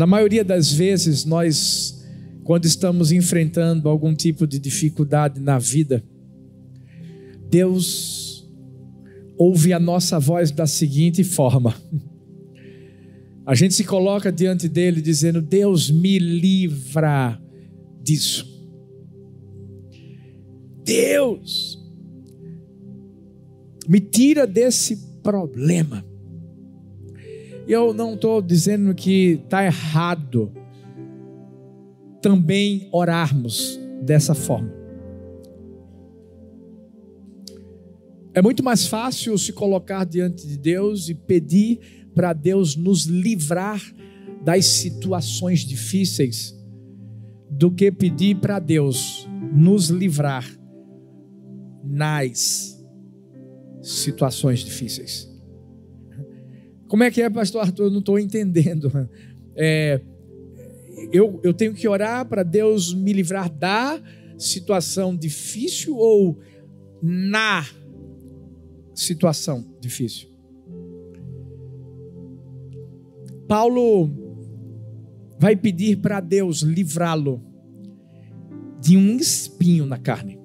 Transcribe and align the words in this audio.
Na 0.00 0.06
maioria 0.06 0.42
das 0.42 0.72
vezes, 0.72 1.26
nós, 1.26 2.02
quando 2.42 2.64
estamos 2.64 3.12
enfrentando 3.12 3.86
algum 3.86 4.14
tipo 4.14 4.46
de 4.46 4.58
dificuldade 4.58 5.38
na 5.38 5.58
vida, 5.58 6.02
Deus 7.50 8.50
ouve 9.36 9.74
a 9.74 9.78
nossa 9.78 10.18
voz 10.18 10.50
da 10.50 10.66
seguinte 10.66 11.22
forma: 11.22 11.74
a 13.44 13.54
gente 13.54 13.74
se 13.74 13.84
coloca 13.84 14.32
diante 14.32 14.70
dele 14.70 15.02
dizendo: 15.02 15.42
Deus 15.42 15.90
me 15.90 16.18
livra 16.18 17.38
disso. 18.02 18.48
Deus 20.82 21.78
me 23.86 24.00
tira 24.00 24.46
desse 24.46 24.96
problema. 25.22 26.09
Eu 27.70 27.94
não 27.94 28.14
estou 28.14 28.42
dizendo 28.42 28.92
que 28.92 29.40
está 29.44 29.64
errado 29.64 30.52
também 32.20 32.88
orarmos 32.90 33.78
dessa 34.02 34.34
forma. 34.34 34.74
É 38.34 38.42
muito 38.42 38.64
mais 38.64 38.88
fácil 38.88 39.38
se 39.38 39.52
colocar 39.52 40.02
diante 40.02 40.48
de 40.48 40.58
Deus 40.58 41.08
e 41.08 41.14
pedir 41.14 42.10
para 42.12 42.32
Deus 42.32 42.74
nos 42.74 43.04
livrar 43.04 43.80
das 44.44 44.64
situações 44.64 45.60
difíceis 45.60 46.52
do 47.48 47.70
que 47.70 47.92
pedir 47.92 48.40
para 48.40 48.58
Deus 48.58 49.28
nos 49.52 49.90
livrar 49.90 50.44
nas 51.84 52.84
situações 53.80 54.58
difíceis. 54.58 55.29
Como 56.90 57.04
é 57.04 57.10
que 57.12 57.22
é, 57.22 57.30
pastor 57.30 57.60
Arthur? 57.60 57.84
Eu 57.84 57.90
não 57.92 58.00
estou 58.00 58.18
entendendo. 58.18 58.90
É, 59.54 60.00
eu, 61.12 61.40
eu 61.44 61.54
tenho 61.54 61.72
que 61.72 61.86
orar 61.86 62.26
para 62.26 62.42
Deus 62.42 62.92
me 62.92 63.12
livrar 63.12 63.48
da 63.48 64.02
situação 64.36 65.16
difícil 65.16 65.96
ou 65.96 66.40
na 67.00 67.64
situação 68.92 69.64
difícil? 69.80 70.28
Paulo 73.46 74.10
vai 75.38 75.54
pedir 75.54 75.98
para 75.98 76.18
Deus 76.18 76.62
livrá-lo 76.62 77.40
de 78.80 78.96
um 78.96 79.16
espinho 79.16 79.86
na 79.86 79.96
carne. 79.96 80.40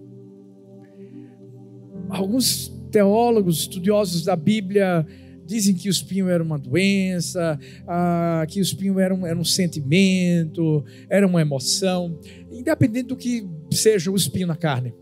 Alguns 2.08 2.68
teólogos, 2.92 3.62
estudiosos 3.62 4.24
da 4.24 4.36
Bíblia, 4.36 5.08
dizem 5.46 5.76
que 5.76 5.88
o 5.88 5.92
espinho 5.92 6.28
era 6.28 6.44
uma 6.44 6.58
doença, 6.58 7.60
ah, 7.88 8.46
que 8.48 8.60
o 8.60 8.64
espinho 8.64 9.00
era 9.00 9.14
um, 9.14 9.26
era 9.26 9.38
um 9.38 9.44
sentimento, 9.44 10.84
era 11.10 11.26
uma 11.26 11.42
emoção, 11.42 12.20
independente 12.52 13.08
do 13.08 13.16
que 13.16 13.48
seja 13.72 14.12
o 14.12 14.16
espinho 14.16 14.48
na 14.48 14.56
carne. 14.56 14.94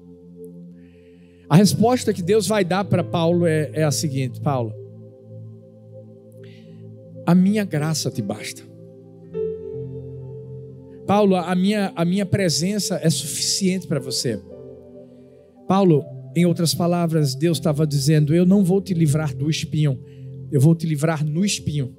A 1.49 1.55
resposta 1.55 2.13
que 2.13 2.21
Deus 2.21 2.47
vai 2.47 2.63
dar 2.65 2.83
para 2.85 3.03
Paulo 3.03 3.45
é, 3.45 3.69
é 3.73 3.83
a 3.83 3.91
seguinte: 3.91 4.41
Paulo, 4.41 4.73
a 7.25 7.35
minha 7.35 7.63
graça 7.63 8.09
te 8.09 8.21
basta. 8.21 8.63
Paulo, 11.05 11.35
a 11.35 11.53
minha, 11.53 11.91
a 11.95 12.05
minha 12.05 12.25
presença 12.25 12.99
é 13.01 13.09
suficiente 13.09 13.87
para 13.87 13.99
você. 13.99 14.41
Paulo, 15.67 16.05
em 16.35 16.45
outras 16.45 16.73
palavras, 16.73 17.35
Deus 17.35 17.57
estava 17.57 17.85
dizendo: 17.85 18.33
Eu 18.33 18.45
não 18.45 18.63
vou 18.63 18.81
te 18.81 18.93
livrar 18.93 19.35
do 19.35 19.49
espinho, 19.49 19.99
eu 20.53 20.61
vou 20.61 20.75
te 20.75 20.85
livrar 20.85 21.25
no 21.25 21.43
espinho. 21.43 21.97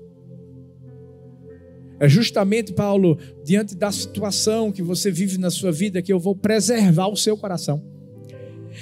É 1.99 2.09
justamente, 2.09 2.73
Paulo, 2.73 3.19
diante 3.45 3.75
da 3.75 3.91
situação 3.91 4.71
que 4.71 4.81
você 4.81 5.11
vive 5.11 5.39
na 5.39 5.51
sua 5.51 5.73
vida, 5.73 6.01
que 6.01 6.13
eu 6.13 6.21
vou 6.21 6.37
preservar 6.37 7.09
o 7.09 7.17
seu 7.17 7.37
coração, 7.37 7.83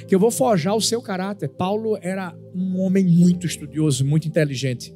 que 0.06 0.15
eu 0.15 0.20
vou 0.20 0.31
forjar 0.31 0.77
o 0.77 0.81
seu 0.81 1.00
caráter. 1.00 1.49
Paulo 1.49 1.99
era 2.03 2.37
um 2.55 2.81
homem 2.81 3.03
muito 3.03 3.47
estudioso, 3.47 4.05
muito 4.05 4.28
inteligente. 4.28 4.94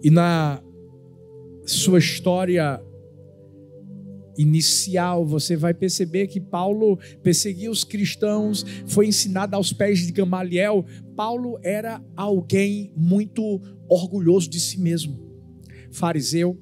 E 0.00 0.10
na 0.10 0.62
sua 1.64 1.98
história 1.98 2.80
inicial, 4.36 5.24
você 5.24 5.56
vai 5.56 5.74
perceber 5.74 6.26
que 6.26 6.40
Paulo 6.40 6.98
perseguia 7.22 7.70
os 7.70 7.84
cristãos, 7.84 8.64
foi 8.86 9.06
ensinado 9.06 9.56
aos 9.56 9.72
pés 9.72 10.00
de 10.00 10.12
Gamaliel. 10.12 10.84
Paulo 11.14 11.58
era 11.62 12.02
alguém 12.16 12.92
muito 12.96 13.60
orgulhoso 13.88 14.48
de 14.48 14.60
si 14.60 14.80
mesmo, 14.80 15.18
fariseu. 15.90 16.58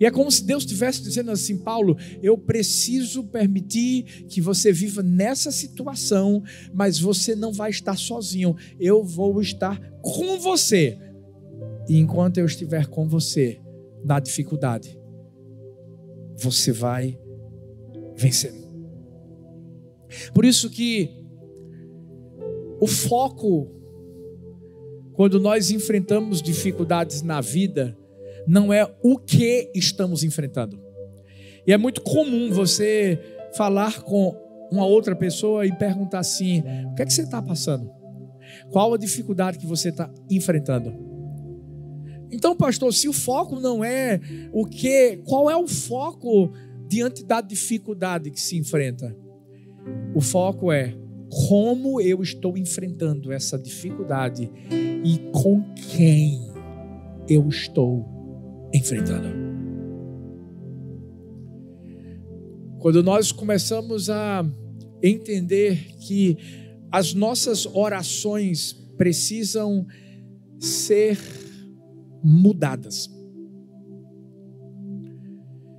E 0.00 0.04
é 0.04 0.10
como 0.10 0.30
se 0.32 0.44
Deus 0.44 0.64
estivesse 0.64 1.00
dizendo 1.02 1.30
assim: 1.30 1.58
Paulo, 1.58 1.96
eu 2.20 2.36
preciso 2.36 3.22
permitir 3.24 4.24
que 4.28 4.40
você 4.40 4.72
viva 4.72 5.02
nessa 5.02 5.52
situação, 5.52 6.42
mas 6.74 6.98
você 6.98 7.36
não 7.36 7.52
vai 7.52 7.70
estar 7.70 7.96
sozinho, 7.96 8.56
eu 8.80 9.04
vou 9.04 9.40
estar 9.40 9.78
com 10.02 10.38
você 10.40 10.98
e 11.88 11.98
enquanto 11.98 12.38
eu 12.38 12.46
estiver 12.46 12.86
com 12.86 13.08
você 13.08 13.60
na 14.06 14.20
dificuldade, 14.20 14.96
você 16.36 16.70
vai 16.70 17.18
vencer. 18.14 18.54
Por 20.32 20.44
isso 20.44 20.70
que 20.70 21.10
o 22.80 22.86
foco 22.86 23.68
quando 25.14 25.40
nós 25.40 25.72
enfrentamos 25.72 26.40
dificuldades 26.40 27.22
na 27.22 27.40
vida 27.40 27.98
não 28.46 28.72
é 28.72 28.88
o 29.02 29.18
que 29.18 29.72
estamos 29.74 30.22
enfrentando. 30.22 30.80
E 31.66 31.72
é 31.72 31.76
muito 31.76 32.00
comum 32.00 32.52
você 32.52 33.18
falar 33.56 34.02
com 34.02 34.36
uma 34.70 34.86
outra 34.86 35.16
pessoa 35.16 35.66
e 35.66 35.76
perguntar 35.76 36.20
assim: 36.20 36.62
o 36.92 36.94
que 36.94 37.02
é 37.02 37.06
que 37.06 37.12
você 37.12 37.22
está 37.22 37.42
passando? 37.42 37.90
Qual 38.70 38.94
a 38.94 38.98
dificuldade 38.98 39.58
que 39.58 39.66
você 39.66 39.88
está 39.88 40.08
enfrentando? 40.30 41.15
Então, 42.30 42.56
pastor, 42.56 42.92
se 42.92 43.08
o 43.08 43.12
foco 43.12 43.60
não 43.60 43.84
é 43.84 44.20
o 44.52 44.66
que, 44.66 45.18
qual 45.24 45.50
é 45.50 45.56
o 45.56 45.66
foco 45.66 46.52
diante 46.88 47.24
da 47.24 47.40
dificuldade 47.40 48.30
que 48.30 48.40
se 48.40 48.56
enfrenta? 48.56 49.16
O 50.14 50.20
foco 50.20 50.72
é 50.72 50.96
como 51.48 52.00
eu 52.00 52.22
estou 52.22 52.56
enfrentando 52.56 53.32
essa 53.32 53.58
dificuldade 53.58 54.50
e 55.04 55.18
com 55.32 55.62
quem 55.74 56.40
eu 57.28 57.48
estou 57.48 58.04
enfrentando. 58.72 59.28
Quando 62.78 63.02
nós 63.02 63.32
começamos 63.32 64.08
a 64.08 64.44
entender 65.02 65.96
que 66.00 66.36
as 66.90 67.14
nossas 67.14 67.66
orações 67.66 68.72
precisam 68.96 69.86
ser 70.58 71.18
mudadas. 72.26 73.08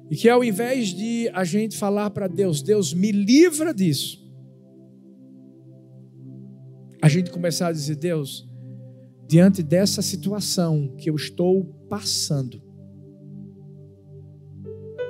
E 0.09 0.15
que 0.15 0.29
ao 0.29 0.41
invés 0.41 0.89
de 0.89 1.29
a 1.33 1.43
gente 1.43 1.75
falar 1.75 2.09
para 2.11 2.27
Deus, 2.27 2.61
Deus 2.61 2.93
me 2.93 3.11
livra 3.11 3.73
disso, 3.73 4.25
a 7.01 7.09
gente 7.09 7.29
começar 7.29 7.67
a 7.67 7.71
dizer, 7.73 7.97
Deus, 7.97 8.49
diante 9.27 9.61
dessa 9.61 10.01
situação 10.01 10.95
que 10.97 11.09
eu 11.09 11.15
estou 11.15 11.65
passando, 11.89 12.61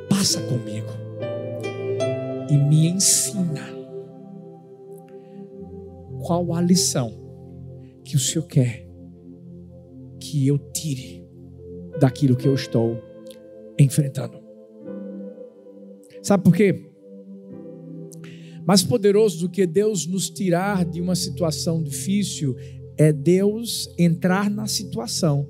passa 0.09 0.41
comigo 0.41 0.89
e 2.49 2.57
me 2.57 2.87
ensina 2.87 3.67
qual 6.23 6.53
a 6.53 6.61
lição 6.61 7.13
que 8.03 8.15
o 8.15 8.19
Senhor 8.19 8.47
quer 8.47 8.87
que 10.19 10.47
eu 10.47 10.57
tire 10.71 11.26
daquilo 11.99 12.35
que 12.35 12.47
eu 12.47 12.53
estou 12.53 13.01
enfrentando. 13.77 14.39
Sabe 16.21 16.43
por 16.43 16.55
quê? 16.55 16.89
Mais 18.65 18.83
poderoso 18.83 19.39
do 19.39 19.49
que 19.49 19.65
Deus 19.65 20.05
nos 20.05 20.29
tirar 20.29 20.83
de 20.83 20.99
uma 20.99 21.15
situação 21.15 21.81
difícil 21.81 22.55
é 22.97 23.13
Deus 23.13 23.93
entrar 23.97 24.49
na 24.49 24.67
situação, 24.67 25.47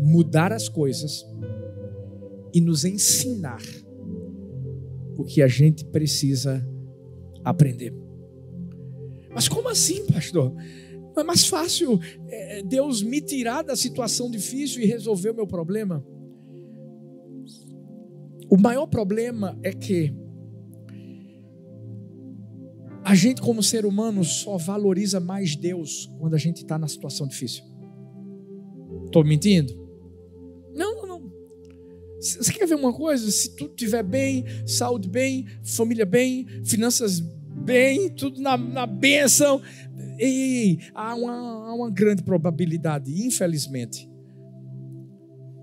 mudar 0.00 0.52
as 0.52 0.68
coisas 0.68 1.26
e 2.54 2.60
nos 2.60 2.84
ensinar 2.84 3.62
o 5.16 5.24
que 5.24 5.42
a 5.42 5.48
gente 5.48 5.84
precisa 5.84 6.66
aprender. 7.44 7.92
Mas 9.34 9.48
como 9.48 9.68
assim, 9.68 10.06
pastor? 10.06 10.54
Não 11.14 11.22
é 11.22 11.24
mais 11.24 11.46
fácil 11.46 12.00
é, 12.28 12.62
Deus 12.62 13.02
me 13.02 13.20
tirar 13.20 13.62
da 13.62 13.76
situação 13.76 14.30
difícil 14.30 14.82
e 14.82 14.86
resolver 14.86 15.30
o 15.30 15.34
meu 15.34 15.46
problema? 15.46 16.04
O 18.50 18.56
maior 18.56 18.86
problema 18.86 19.58
é 19.62 19.72
que 19.72 20.12
A 23.04 23.14
gente, 23.14 23.42
como 23.42 23.62
ser 23.62 23.84
humano, 23.84 24.24
só 24.24 24.56
valoriza 24.56 25.20
mais 25.20 25.54
Deus 25.54 26.10
quando 26.18 26.32
a 26.32 26.38
gente 26.38 26.62
está 26.62 26.78
na 26.78 26.88
situação 26.88 27.28
difícil. 27.28 27.62
Estou 29.04 29.22
mentindo? 29.22 29.74
Não, 30.74 30.96
não, 30.96 31.06
não. 31.06 31.32
Você 32.18 32.50
quer 32.50 32.66
ver 32.66 32.76
uma 32.76 32.94
coisa? 32.94 33.30
Se 33.30 33.54
tudo 33.54 33.72
estiver 33.72 34.02
bem, 34.02 34.46
saúde 34.66 35.06
bem, 35.06 35.44
família 35.62 36.06
bem, 36.06 36.46
finanças 36.64 37.20
bem, 37.64 38.10
tudo 38.10 38.40
na, 38.40 38.56
na 38.56 38.86
bênção, 38.86 39.60
ei, 40.18 40.78
há, 40.94 41.14
uma, 41.14 41.32
há 41.32 41.74
uma 41.74 41.90
grande 41.90 42.22
probabilidade, 42.22 43.10
infelizmente. 43.26 44.08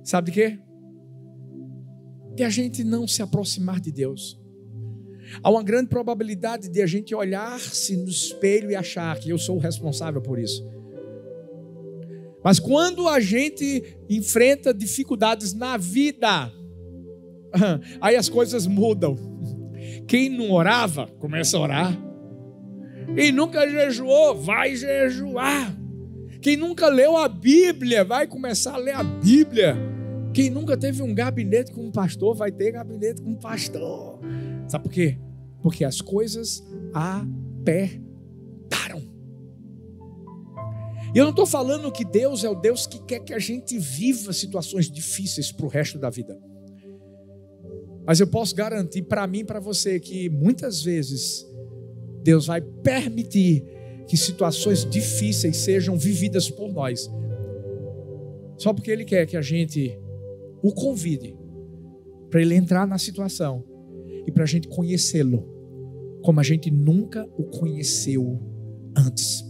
Sabe 0.03 0.31
de 0.31 0.33
quê? 0.33 0.59
De 2.36 2.44
a 2.44 2.50
gente 2.50 2.83
não 2.83 3.07
se 3.07 3.21
aproximar 3.21 3.80
de 3.80 3.92
Deus. 3.92 4.39
Há 5.44 5.50
uma 5.50 5.63
grande 5.63 5.88
probabilidade 5.89 6.68
de 6.68 6.81
a 6.81 6.88
gente 6.88 7.13
olhar-se 7.15 7.95
no 7.95 8.09
espelho 8.09 8.71
e 8.71 8.75
achar 8.75 9.18
que 9.19 9.30
eu 9.30 9.38
sou 9.38 9.57
o 9.57 9.59
responsável 9.59 10.21
por 10.21 10.39
isso. 10.39 10.68
Mas 12.44 12.59
quando 12.59 13.07
a 13.07 13.19
gente 13.19 13.98
enfrenta 14.09 14.74
dificuldades 14.74 15.53
na 15.53 15.77
vida, 15.77 16.51
aí 18.01 18.15
as 18.15 18.27
coisas 18.27 18.65
mudam. 18.65 19.30
Quem 20.11 20.27
não 20.27 20.51
orava, 20.51 21.07
começa 21.19 21.55
a 21.55 21.61
orar. 21.61 21.97
Quem 23.15 23.31
nunca 23.31 23.65
jejuou, 23.65 24.35
vai 24.35 24.75
jejuar. 24.75 25.73
Quem 26.41 26.57
nunca 26.57 26.89
leu 26.89 27.15
a 27.15 27.29
Bíblia, 27.29 28.03
vai 28.03 28.27
começar 28.27 28.73
a 28.73 28.77
ler 28.77 28.93
a 28.93 29.03
Bíblia. 29.03 29.77
Quem 30.33 30.49
nunca 30.49 30.75
teve 30.75 31.01
um 31.01 31.15
gabinete 31.15 31.71
com 31.71 31.85
um 31.85 31.91
pastor, 31.93 32.35
vai 32.35 32.51
ter 32.51 32.73
gabinete 32.73 33.21
com 33.21 33.29
um 33.29 33.37
pastor. 33.37 34.19
Sabe 34.67 34.83
por 34.83 34.91
quê? 34.91 35.17
Porque 35.61 35.85
as 35.85 36.01
coisas 36.01 36.61
apertaram. 36.93 38.03
E 41.15 41.17
eu 41.17 41.23
não 41.23 41.31
estou 41.31 41.45
falando 41.45 41.89
que 41.89 42.03
Deus 42.03 42.43
é 42.43 42.49
o 42.49 42.55
Deus 42.55 42.85
que 42.85 43.01
quer 43.05 43.21
que 43.21 43.33
a 43.33 43.39
gente 43.39 43.79
viva 43.79 44.33
situações 44.33 44.91
difíceis 44.91 45.53
para 45.53 45.65
o 45.65 45.69
resto 45.69 45.97
da 45.97 46.09
vida. 46.09 46.37
Mas 48.06 48.19
eu 48.19 48.27
posso 48.27 48.56
garantir 48.56 49.03
para 49.03 49.27
mim 49.27 49.39
e 49.39 49.44
para 49.44 49.59
você 49.59 50.00
que 50.00 50.30
muitas 50.30 50.81
vezes 50.81 51.45
Deus 52.24 52.48
vai 52.48 52.62
permitir 52.62 53.63
que 54.07 54.18
situações 54.18 54.83
difíceis 54.89 55.57
sejam 55.57 55.98
vividas 55.98 56.50
por 56.50 56.71
nós. 56.71 57.09
Só 58.57 58.74
porque 58.74 58.92
Ele 58.92 59.06
quer 59.06 59.25
que 59.25 59.38
a 59.38 59.42
gente 59.42 59.98
o 60.62 60.71
convide 60.74 61.36
para 62.30 62.42
Ele 62.42 62.56
entrar 62.56 62.86
na 62.88 62.98
situação 62.98 63.63
e 64.25 64.31
para 64.31 64.44
a 64.44 64.48
gente 64.48 64.68
conhecê-lo 64.68 65.50
como 66.21 66.39
a 66.39 66.44
gente 66.44 66.69
nunca 66.69 67.27
o 67.38 67.44
conheceu 67.44 68.39
antes. 68.95 69.44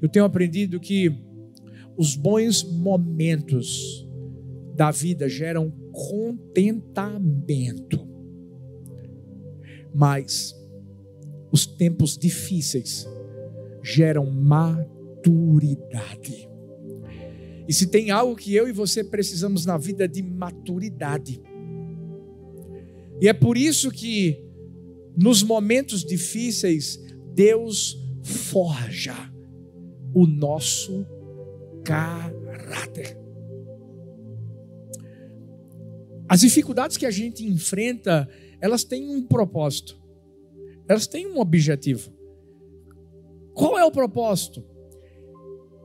Eu 0.00 0.08
tenho 0.08 0.24
aprendido 0.24 0.80
que 0.80 1.10
os 1.96 2.16
bons 2.16 2.62
momentos 2.62 4.06
da 4.74 4.90
vida 4.90 5.28
geram 5.28 5.72
contentamento, 5.92 8.08
mas 9.94 10.54
os 11.52 11.66
tempos 11.66 12.16
difíceis 12.16 13.06
geram 13.82 14.30
maturidade. 14.30 16.48
E 17.68 17.72
se 17.72 17.86
tem 17.86 18.10
algo 18.10 18.34
que 18.34 18.54
eu 18.54 18.68
e 18.68 18.72
você 18.72 19.04
precisamos 19.04 19.64
na 19.64 19.78
vida 19.78 20.08
de 20.08 20.22
maturidade. 20.22 21.40
E 23.20 23.28
é 23.28 23.32
por 23.32 23.56
isso 23.56 23.90
que 23.90 24.44
nos 25.16 25.42
momentos 25.42 26.04
difíceis 26.04 27.00
Deus 27.34 27.98
forja 28.22 29.14
o 30.14 30.26
nosso 30.26 31.06
caráter. 31.84 33.21
As 36.32 36.40
dificuldades 36.40 36.96
que 36.96 37.04
a 37.04 37.10
gente 37.10 37.44
enfrenta, 37.44 38.26
elas 38.58 38.84
têm 38.84 39.14
um 39.14 39.22
propósito. 39.22 40.00
Elas 40.88 41.06
têm 41.06 41.26
um 41.26 41.38
objetivo. 41.38 42.10
Qual 43.52 43.78
é 43.78 43.84
o 43.84 43.90
propósito? 43.90 44.64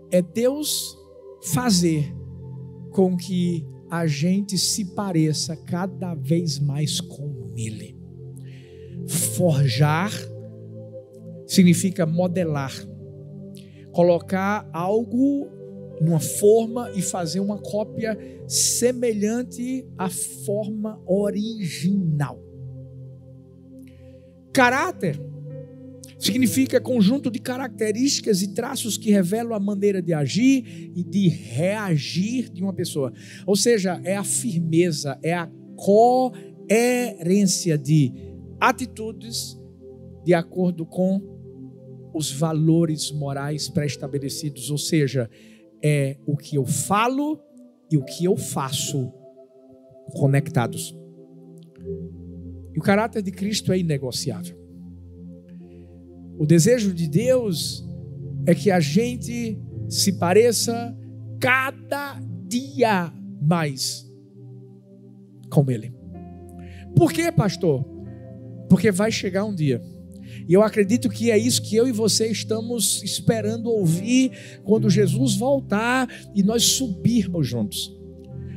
É 0.10 0.22
Deus 0.22 0.98
fazer 1.52 2.16
com 2.92 3.18
que 3.18 3.68
a 3.92 4.08
gente 4.08 4.58
se 4.58 4.96
pareça 4.96 5.54
cada 5.54 6.16
vez 6.16 6.60
mais 6.60 7.02
com 7.02 7.54
Ele. 7.58 8.00
Forjar 9.36 10.14
significa 11.46 12.06
modelar, 12.06 12.72
colocar 13.92 14.66
algo 14.72 15.50
numa 16.02 16.20
forma 16.20 16.92
e 16.96 17.02
fazer 17.02 17.40
uma 17.40 17.58
cópia 17.58 18.18
semelhante 18.48 19.86
à 19.98 20.10
forma 20.10 21.02
original. 21.06 22.42
Caráter 24.54 25.20
significa 26.20 26.82
conjunto 26.82 27.30
de 27.30 27.40
características 27.40 28.42
e 28.42 28.54
traços 28.54 28.98
que 28.98 29.12
revelam 29.12 29.54
a 29.54 29.60
maneira 29.60 30.02
de 30.02 30.14
agir 30.14 30.92
e 30.96 31.04
de 31.04 31.28
reagir 31.28 32.50
de 32.50 32.64
uma 32.64 32.74
pessoa. 32.74 33.14
Ou 33.46 33.56
seja, 33.56 34.02
é 34.04 34.18
a 34.18 34.24
firmeza, 34.24 35.20
é 35.22 35.34
a 35.34 35.50
coerência 35.76 37.78
de 37.78 38.12
atitudes 38.60 39.58
de 40.26 40.34
acordo 40.34 40.86
com 40.86 41.22
os 42.14 42.32
valores 42.32 43.12
morais 43.12 43.70
pré-estabelecidos, 43.70 44.72
ou 44.72 44.78
seja, 44.78 45.30
é 45.84 46.18
o 46.26 46.36
que 46.36 46.56
eu 46.56 46.66
falo 46.66 47.40
e 47.92 47.98
o 47.98 48.04
que 48.04 48.26
eu 48.26 48.36
faço 48.36 49.12
conectados. 50.14 50.96
E 52.74 52.80
o 52.80 52.82
caráter 52.82 53.22
de 53.22 53.32
Cristo 53.32 53.72
é 53.72 53.80
inegociável. 53.80 54.58
O 56.38 56.46
desejo 56.46 56.94
de 56.94 57.08
Deus 57.08 57.88
é 58.46 58.54
que 58.54 58.70
a 58.70 58.80
gente 58.80 59.60
se 59.90 60.14
pareça 60.14 60.96
cada 61.40 62.20
dia 62.48 63.12
mais 63.42 64.08
com 65.50 65.70
Ele. 65.70 65.94
Por 66.96 67.12
quê, 67.12 67.32
pastor? 67.32 67.84
Porque 68.70 68.92
vai 68.92 69.12
chegar 69.12 69.46
um 69.46 69.56
dia. 69.56 69.82
E 70.48 70.54
eu 70.54 70.64
acredito 70.64 71.10
que 71.10 71.30
é 71.30 71.38
isso 71.38 71.62
que 71.62 71.76
eu 71.76 71.88
e 71.88 71.92
você 71.92 72.28
estamos 72.28 73.04
esperando 73.04 73.70
ouvir 73.70 74.32
quando 74.64 74.90
Jesus 74.90 75.36
voltar 75.36 76.08
e 76.34 76.42
nós 76.42 76.64
subirmos 76.64 77.48
juntos. 77.48 77.96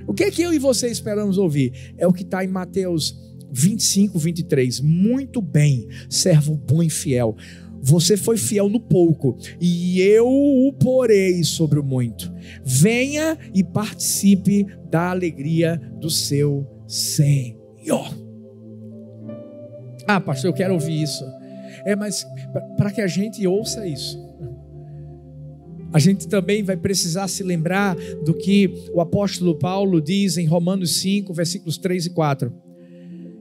O 0.07 0.15
que 0.15 0.25
é 0.25 0.31
que 0.31 0.43
eu 0.43 0.53
e 0.53 0.59
você 0.59 0.89
esperamos 0.89 1.39
ouvir? 1.39 1.95
É 1.99 2.07
o 2.07 2.13
que 2.13 2.23
está 2.23 2.45
em 2.45 2.49
Mateus 2.49 3.17
25, 3.51 4.19
23. 4.19 4.81
Muito 4.81 5.43
bem, 5.43 5.87
servo 6.09 6.55
bom 6.57 6.83
e 6.83 6.91
fiel. 6.91 7.37
Você 7.83 8.17
foi 8.17 8.37
fiel 8.37 8.69
no 8.69 8.79
pouco, 8.79 9.39
e 9.59 10.03
eu 10.03 10.27
o 10.29 10.73
porei 10.73 11.43
sobre 11.43 11.79
o 11.79 11.83
muito. 11.83 12.31
Venha 12.63 13.39
e 13.55 13.65
participe 13.65 14.67
da 14.91 15.11
alegria 15.11 15.81
do 15.99 16.11
seu 16.11 16.67
Senhor. 16.87 18.15
Ah, 20.07 20.21
pastor, 20.21 20.51
eu 20.51 20.55
quero 20.55 20.75
ouvir 20.75 21.03
isso. 21.03 21.25
É, 21.85 21.97
mas 21.97 22.27
para 22.77 22.91
que 22.91 23.01
a 23.01 23.07
gente 23.07 23.47
ouça 23.47 23.87
isso, 23.87 24.19
a 25.93 25.99
gente 25.99 26.29
também 26.29 26.63
vai 26.63 26.77
precisar 26.77 27.27
se 27.29 27.43
lembrar 27.43 27.97
do 28.25 28.33
que 28.33 28.73
o 28.95 29.01
apóstolo 29.01 29.57
Paulo 29.57 30.01
diz 30.01 30.37
em 30.37 30.47
Romanos 30.47 30.97
5, 31.01 31.33
versículos 31.35 31.77
3 31.79 32.07
e 32.07 32.11
4. 32.11 32.53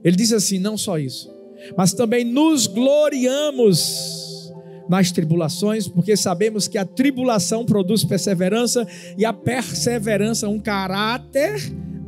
Ele 0.02 0.16
diz 0.16 0.32
assim: 0.32 0.58
não 0.58 0.76
só 0.76 0.98
isso, 0.98 1.32
mas 1.76 1.92
também 1.92 2.24
nos 2.24 2.66
gloriamos 2.66 4.50
nas 4.88 5.12
tribulações, 5.12 5.86
porque 5.86 6.16
sabemos 6.16 6.66
que 6.66 6.76
a 6.76 6.84
tribulação 6.84 7.64
produz 7.64 8.02
perseverança 8.02 8.84
e 9.16 9.24
a 9.24 9.32
perseverança 9.32 10.48
um 10.48 10.58
caráter 10.58 11.60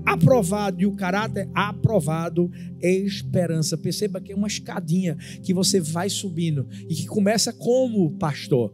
aprovado 0.04 0.80
e 0.80 0.86
o 0.86 0.94
caráter 0.94 1.48
aprovado 1.54 2.50
esperança. 2.80 3.76
Perceba 3.76 4.20
que 4.20 4.32
é 4.32 4.36
uma 4.36 4.48
escadinha 4.48 5.16
que 5.42 5.54
você 5.54 5.80
vai 5.80 6.08
subindo 6.08 6.66
e 6.88 6.94
que 6.94 7.06
começa 7.06 7.52
como 7.52 8.12
pastor 8.18 8.72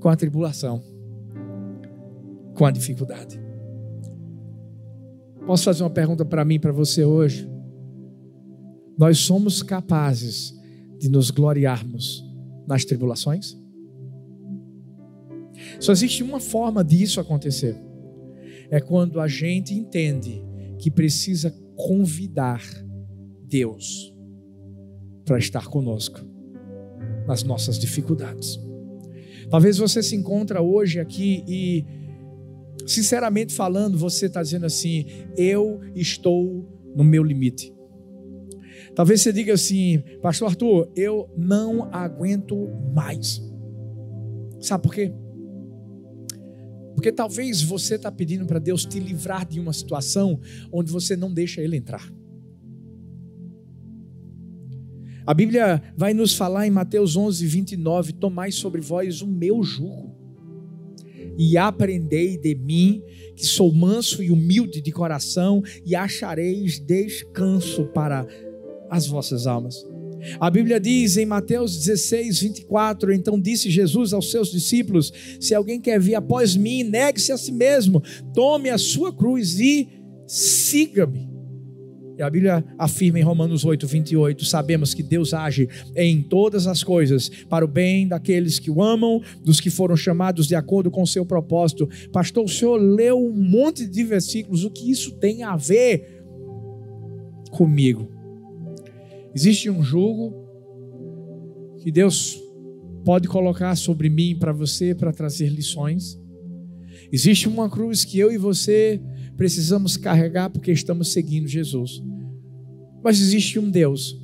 com 0.00 0.08
a 0.08 0.16
tribulação, 0.16 0.82
com 2.54 2.64
a 2.64 2.70
dificuldade. 2.70 3.40
Posso 5.46 5.64
fazer 5.64 5.82
uma 5.82 5.90
pergunta 5.90 6.24
para 6.24 6.44
mim, 6.44 6.58
para 6.58 6.72
você 6.72 7.04
hoje? 7.04 7.48
nós 8.96 9.18
somos 9.18 9.62
capazes 9.62 10.54
de 10.98 11.08
nos 11.08 11.30
gloriarmos 11.30 12.24
nas 12.66 12.84
tribulações? 12.84 13.56
Só 15.78 15.92
existe 15.92 16.22
uma 16.22 16.40
forma 16.40 16.82
disso 16.82 17.20
acontecer. 17.20 17.76
É 18.70 18.80
quando 18.80 19.20
a 19.20 19.28
gente 19.28 19.74
entende 19.74 20.42
que 20.78 20.90
precisa 20.90 21.54
convidar 21.76 22.62
Deus 23.44 24.12
para 25.24 25.38
estar 25.38 25.66
conosco 25.66 26.20
nas 27.26 27.42
nossas 27.42 27.78
dificuldades. 27.78 28.58
Talvez 29.50 29.78
você 29.78 30.02
se 30.02 30.16
encontra 30.16 30.60
hoje 30.60 30.98
aqui 30.98 31.44
e, 31.46 31.84
sinceramente 32.86 33.54
falando, 33.54 33.98
você 33.98 34.26
está 34.26 34.42
dizendo 34.42 34.66
assim: 34.66 35.06
eu 35.36 35.80
estou 35.94 36.68
no 36.94 37.04
meu 37.04 37.22
limite. 37.22 37.72
Talvez 38.94 39.20
você 39.20 39.32
diga 39.32 39.52
assim, 39.52 40.02
Pastor 40.22 40.48
Arthur, 40.48 40.90
eu 40.96 41.28
não 41.36 41.92
aguento 41.92 42.56
mais. 42.94 43.42
Sabe 44.58 44.82
por 44.82 44.94
quê? 44.94 45.12
Porque 47.06 47.14
talvez 47.14 47.62
você 47.62 47.94
está 47.94 48.10
pedindo 48.10 48.44
para 48.46 48.58
Deus 48.58 48.84
te 48.84 48.98
livrar 48.98 49.46
de 49.46 49.60
uma 49.60 49.72
situação 49.72 50.40
onde 50.72 50.90
você 50.90 51.14
não 51.14 51.32
deixa 51.32 51.60
Ele 51.60 51.76
entrar. 51.76 52.12
A 55.24 55.32
Bíblia 55.32 55.80
vai 55.96 56.12
nos 56.12 56.34
falar 56.34 56.66
em 56.66 56.70
Mateus 56.72 57.14
11, 57.14 57.46
29: 57.46 58.12
Tomai 58.14 58.50
sobre 58.50 58.80
vós 58.80 59.22
o 59.22 59.26
meu 59.28 59.62
jugo, 59.62 60.16
e 61.38 61.56
aprendei 61.56 62.36
de 62.36 62.56
mim, 62.56 63.00
que 63.36 63.46
sou 63.46 63.72
manso 63.72 64.20
e 64.20 64.32
humilde 64.32 64.82
de 64.82 64.90
coração, 64.90 65.62
e 65.84 65.94
achareis 65.94 66.80
descanso 66.80 67.84
para 67.84 68.26
as 68.90 69.06
vossas 69.06 69.46
almas. 69.46 69.86
A 70.40 70.50
Bíblia 70.50 70.80
diz 70.80 71.16
em 71.16 71.26
Mateus 71.26 71.76
16, 71.76 72.40
24: 72.40 73.12
Então 73.12 73.40
disse 73.40 73.70
Jesus 73.70 74.12
aos 74.12 74.30
seus 74.30 74.50
discípulos: 74.50 75.12
Se 75.40 75.54
alguém 75.54 75.80
quer 75.80 76.00
vir 76.00 76.14
após 76.14 76.56
mim, 76.56 76.82
negue-se 76.82 77.32
a 77.32 77.38
si 77.38 77.52
mesmo, 77.52 78.02
tome 78.34 78.70
a 78.70 78.78
sua 78.78 79.12
cruz 79.12 79.58
e 79.60 79.88
siga-me. 80.26 81.36
E 82.18 82.22
a 82.22 82.30
Bíblia 82.30 82.64
afirma 82.78 83.18
em 83.18 83.22
Romanos 83.22 83.64
8, 83.64 83.86
28: 83.86 84.44
sabemos 84.46 84.94
que 84.94 85.02
Deus 85.02 85.34
age 85.34 85.68
em 85.94 86.22
todas 86.22 86.66
as 86.66 86.82
coisas 86.82 87.28
para 87.48 87.64
o 87.64 87.68
bem 87.68 88.08
daqueles 88.08 88.58
que 88.58 88.70
o 88.70 88.82
amam, 88.82 89.20
dos 89.44 89.60
que 89.60 89.68
foram 89.68 89.96
chamados 89.96 90.46
de 90.46 90.54
acordo 90.54 90.90
com 90.90 91.02
o 91.02 91.06
seu 91.06 91.26
propósito. 91.26 91.88
Pastor, 92.10 92.44
o 92.44 92.48
senhor 92.48 92.80
leu 92.80 93.18
um 93.18 93.34
monte 93.34 93.86
de 93.86 94.02
versículos, 94.02 94.64
o 94.64 94.70
que 94.70 94.90
isso 94.90 95.12
tem 95.16 95.42
a 95.42 95.56
ver 95.56 96.24
comigo? 97.50 98.15
Existe 99.36 99.68
um 99.68 99.82
jugo 99.82 100.32
que 101.82 101.92
Deus 101.92 102.42
pode 103.04 103.28
colocar 103.28 103.76
sobre 103.76 104.08
mim 104.08 104.34
para 104.34 104.50
você 104.50 104.94
para 104.94 105.12
trazer 105.12 105.50
lições. 105.50 106.18
Existe 107.12 107.46
uma 107.46 107.68
cruz 107.68 108.02
que 108.02 108.18
eu 108.18 108.32
e 108.32 108.38
você 108.38 108.98
precisamos 109.36 109.98
carregar 109.98 110.48
porque 110.48 110.72
estamos 110.72 111.12
seguindo 111.12 111.46
Jesus. 111.46 112.02
Mas 113.04 113.20
existe 113.20 113.58
um 113.58 113.70
Deus 113.70 114.18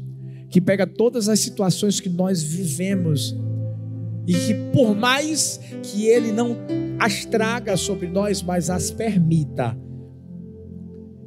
que 0.49 0.63
pega 0.63 0.87
todas 0.87 1.29
as 1.29 1.41
situações 1.41 2.01
que 2.01 2.09
nós 2.09 2.43
vivemos 2.43 3.37
e 4.27 4.33
que 4.33 4.55
por 4.73 4.97
mais 4.97 5.61
que 5.83 6.07
ele 6.07 6.33
não 6.33 6.57
as 6.99 7.27
traga 7.27 7.77
sobre 7.77 8.09
nós, 8.09 8.41
mas 8.41 8.71
as 8.71 8.91
permita, 8.91 9.79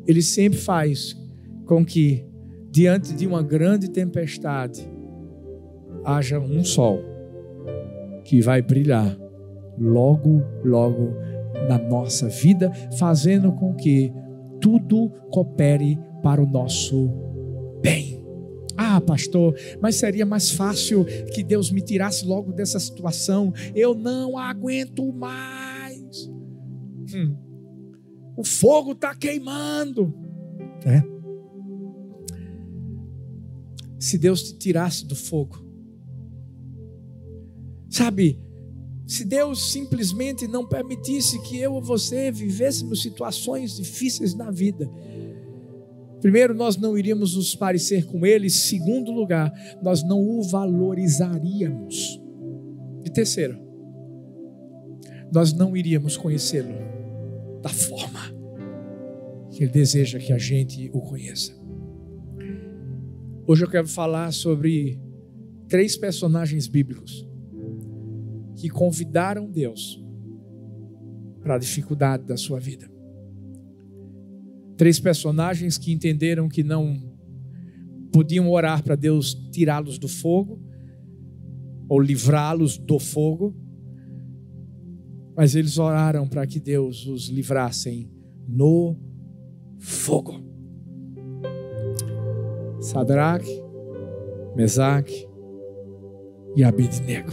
ele 0.08 0.24
sempre 0.24 0.58
faz 0.58 1.16
com 1.68 1.86
que 1.86 2.26
diante 2.76 3.14
de 3.14 3.26
uma 3.26 3.42
grande 3.42 3.90
tempestade 3.90 4.86
haja 6.04 6.38
um 6.38 6.62
sol 6.62 7.00
que 8.26 8.42
vai 8.42 8.62
brilhar 8.62 9.18
logo, 9.80 10.44
logo 10.62 11.14
na 11.70 11.78
nossa 11.78 12.28
vida, 12.28 12.70
fazendo 13.00 13.54
com 13.54 13.74
que 13.74 14.12
tudo 14.60 15.10
coopere 15.32 15.98
para 16.22 16.44
o 16.44 16.46
nosso 16.46 17.14
bem. 17.82 18.22
Ah, 18.76 19.00
pastor, 19.00 19.56
mas 19.82 19.96
seria 19.96 20.26
mais 20.26 20.52
fácil 20.52 21.06
que 21.34 21.46
Deus 21.46 21.72
me 21.72 21.82
tirasse 21.82 22.26
logo 22.26 22.52
dessa 22.52 22.78
situação. 22.78 23.54
Eu 23.74 23.96
não 23.96 24.38
aguento 24.38 25.14
mais. 25.14 26.30
Hum. 27.16 27.38
O 28.36 28.44
fogo 28.44 28.92
está 28.92 29.16
queimando. 29.16 30.14
É. 30.86 31.15
Se 34.00 34.18
Deus 34.18 34.44
te 34.44 34.58
tirasse 34.58 35.06
do 35.06 35.16
fogo, 35.16 35.64
sabe, 37.90 38.40
se 39.08 39.24
Deus 39.24 39.72
simplesmente 39.72 40.48
não 40.48 40.68
permitisse 40.68 41.40
que 41.44 41.60
eu 41.60 41.74
ou 41.74 41.82
você 41.82 42.32
vivêssemos 42.32 43.02
situações 43.02 43.78
difíceis 43.78 44.34
na 44.34 44.50
vida, 44.50 44.90
primeiro, 46.22 46.56
nós 46.56 46.76
não 46.76 46.98
iríamos 46.98 47.36
nos 47.36 47.56
parecer 47.56 48.06
com 48.06 48.26
Ele, 48.26 48.50
segundo 48.50 49.12
lugar, 49.12 49.54
nós 49.82 50.04
não 50.04 50.20
o 50.28 50.42
valorizaríamos, 50.42 52.20
e 53.06 53.10
terceiro, 53.10 53.60
nós 55.32 55.54
não 55.54 55.78
iríamos 55.78 56.18
conhecê-lo 56.18 56.74
da 57.62 57.70
forma 57.70 58.22
que 59.52 59.64
Ele 59.64 59.72
deseja 59.72 60.18
que 60.20 60.34
a 60.34 60.38
gente 60.38 60.90
o 60.94 61.02
conheça. 61.02 61.65
Hoje 63.48 63.64
eu 63.64 63.70
quero 63.70 63.88
falar 63.88 64.32
sobre 64.34 65.00
três 65.68 65.96
personagens 65.96 66.68
bíblicos 66.68 67.28
que 68.56 68.70
convidaram 68.70 69.52
Deus 69.52 70.04
para 71.42 71.54
a 71.54 71.60
dificuldade 71.60 72.24
da 72.24 72.38
sua 72.38 72.60
vida. 72.60 72.90
Três 74.76 75.00
personagens 75.00 75.78
que 75.78 75.92
entenderam 75.92 76.50
que 76.50 76.64
não 76.64 76.98
podiam 78.12 78.50
orar 78.50 78.84
para 78.84 78.96
Deus 78.96 79.36
tirá-los 79.52 80.00
do 80.00 80.08
fogo 80.08 80.60
ou 81.88 82.00
livrá-los 82.00 82.80
do 82.80 82.98
fogo, 82.98 83.56
mas 85.38 85.54
eles 85.54 85.78
oraram 85.78 86.28
para 86.28 86.48
que 86.48 86.60
Deus 86.60 87.06
os 87.06 87.28
livrassem 87.28 88.10
no 88.48 88.98
fogo. 89.78 90.45
Sadraque, 92.86 93.64
Mesaque 94.56 95.28
e 96.56 96.64
Abednego. 96.64 97.32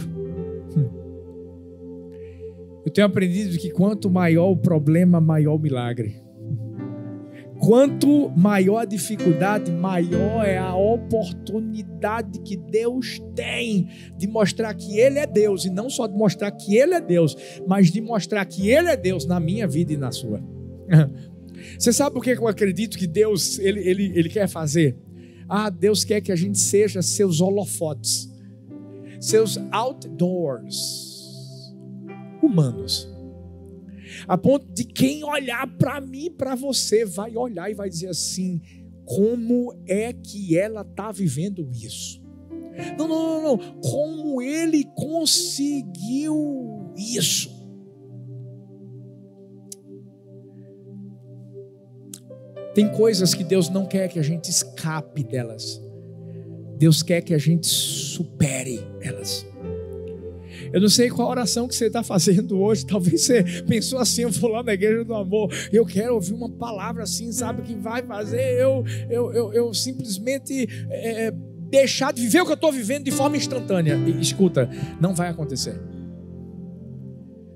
Eu 2.83 2.91
tenho 2.91 3.07
aprendido 3.07 3.57
que 3.57 3.69
quanto 3.69 4.09
maior 4.09 4.49
o 4.49 4.57
problema, 4.57 5.21
maior 5.21 5.55
o 5.55 5.59
milagre. 5.59 6.21
Quanto 7.59 8.29
maior 8.35 8.79
a 8.79 8.85
dificuldade, 8.85 9.71
maior 9.71 10.43
é 10.43 10.57
a 10.57 10.75
oportunidade 10.75 12.39
que 12.39 12.57
Deus 12.57 13.21
tem 13.33 13.87
de 14.17 14.27
mostrar 14.27 14.73
que 14.73 14.99
Ele 14.99 15.19
é 15.19 15.25
Deus, 15.25 15.63
e 15.63 15.69
não 15.69 15.89
só 15.89 16.07
de 16.07 16.17
mostrar 16.17 16.51
que 16.51 16.75
Ele 16.75 16.95
é 16.95 16.99
Deus, 16.99 17.37
mas 17.65 17.89
de 17.89 18.01
mostrar 18.01 18.43
que 18.45 18.69
Ele 18.69 18.89
é 18.89 18.97
Deus 18.97 19.25
na 19.25 19.39
minha 19.39 19.65
vida 19.65 19.93
e 19.93 19.97
na 19.97 20.11
sua. 20.11 20.41
Você 21.79 21.93
sabe 21.93 22.15
por 22.15 22.23
que 22.23 22.31
eu 22.31 22.47
acredito 22.47 22.97
que 22.97 23.07
Deus 23.07 23.57
ele, 23.59 23.79
ele, 23.87 24.11
ele 24.13 24.27
quer 24.27 24.49
fazer? 24.49 24.97
Ah, 25.47 25.69
Deus 25.69 26.03
quer 26.03 26.21
que 26.21 26.31
a 26.31 26.35
gente 26.35 26.59
seja 26.59 27.01
seus 27.01 27.41
holofotes, 27.41 28.31
seus 29.19 29.57
outdoors 29.71 31.73
humanos. 32.41 33.09
A 34.27 34.37
ponto 34.37 34.65
de 34.73 34.83
quem 34.83 35.23
olhar 35.23 35.67
para 35.77 35.99
mim, 35.99 36.31
para 36.31 36.55
você, 36.55 37.05
vai 37.05 37.35
olhar 37.35 37.69
e 37.69 37.73
vai 37.73 37.89
dizer 37.89 38.07
assim: 38.07 38.61
como 39.05 39.75
é 39.85 40.13
que 40.13 40.57
ela 40.57 40.81
está 40.81 41.11
vivendo 41.11 41.69
isso? 41.71 42.21
Não, 42.97 43.07
não, 43.07 43.07
não, 43.07 43.43
não. 43.43 43.81
Como 43.81 44.41
ele 44.41 44.85
conseguiu 44.95 46.91
isso? 46.97 47.52
Tem 52.73 52.87
coisas 52.89 53.33
que 53.33 53.43
Deus 53.43 53.69
não 53.69 53.85
quer 53.85 54.07
que 54.07 54.19
a 54.19 54.23
gente 54.23 54.49
escape 54.49 55.23
delas. 55.23 55.81
Deus 56.77 57.03
quer 57.03 57.21
que 57.21 57.33
a 57.33 57.37
gente 57.37 57.67
supere 57.67 58.85
elas. 59.01 59.45
Eu 60.71 60.81
não 60.81 60.89
sei 60.89 61.09
qual 61.09 61.29
oração 61.29 61.67
que 61.67 61.75
você 61.75 61.85
está 61.85 62.03
fazendo 62.03 62.59
hoje. 62.59 62.85
Talvez 62.87 63.21
você 63.21 63.43
pensou 63.67 63.99
assim: 63.99 64.23
eu 64.23 64.31
vou 64.31 64.49
lá 64.49 64.63
na 64.63 64.73
igreja 64.73 65.05
do 65.05 65.13
amor, 65.13 65.53
eu 65.71 65.85
quero 65.85 66.15
ouvir 66.15 66.33
uma 66.33 66.49
palavra 66.49 67.03
assim, 67.03 67.31
sabe, 67.31 67.61
que 67.61 67.75
vai 67.75 68.01
fazer 68.01 68.59
eu, 68.59 68.83
eu, 69.09 69.31
eu, 69.33 69.53
eu 69.53 69.73
simplesmente 69.73 70.67
é, 70.89 71.31
deixar 71.69 72.11
de 72.11 72.21
viver 72.21 72.41
o 72.41 72.45
que 72.45 72.51
eu 72.51 72.55
estou 72.55 72.71
vivendo 72.71 73.03
de 73.03 73.11
forma 73.11 73.37
instantânea. 73.37 73.95
E, 73.95 74.19
escuta, 74.19 74.69
não 74.99 75.13
vai 75.13 75.29
acontecer. 75.29 75.79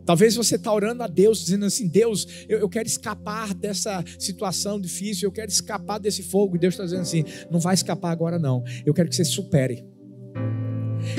Talvez 0.07 0.37
você 0.37 0.55
está 0.55 0.73
orando 0.73 1.03
a 1.03 1.07
Deus, 1.07 1.39
dizendo 1.39 1.65
assim: 1.65 1.85
Deus, 1.85 2.25
eu, 2.47 2.59
eu, 2.59 2.69
quero 2.69 2.87
escapar 2.87 3.53
dessa 3.53 4.01
situação 4.17 4.79
difícil, 4.79 5.27
eu 5.27 5.31
quero 5.33 5.51
escapar 5.51 5.99
desse 5.99 6.23
fogo. 6.23 6.55
E 6.55 6.59
Deus 6.59 6.75
está 6.75 6.85
dizendo 6.85 7.01
assim: 7.01 7.25
não 7.51 7.59
vai 7.59 7.73
escapar 7.73 8.11
agora, 8.11 8.39
não. 8.39 8.63
Eu 8.85 8.93
quero 8.93 9.09
que 9.09 9.15
você 9.17 9.25
supere. 9.25 9.85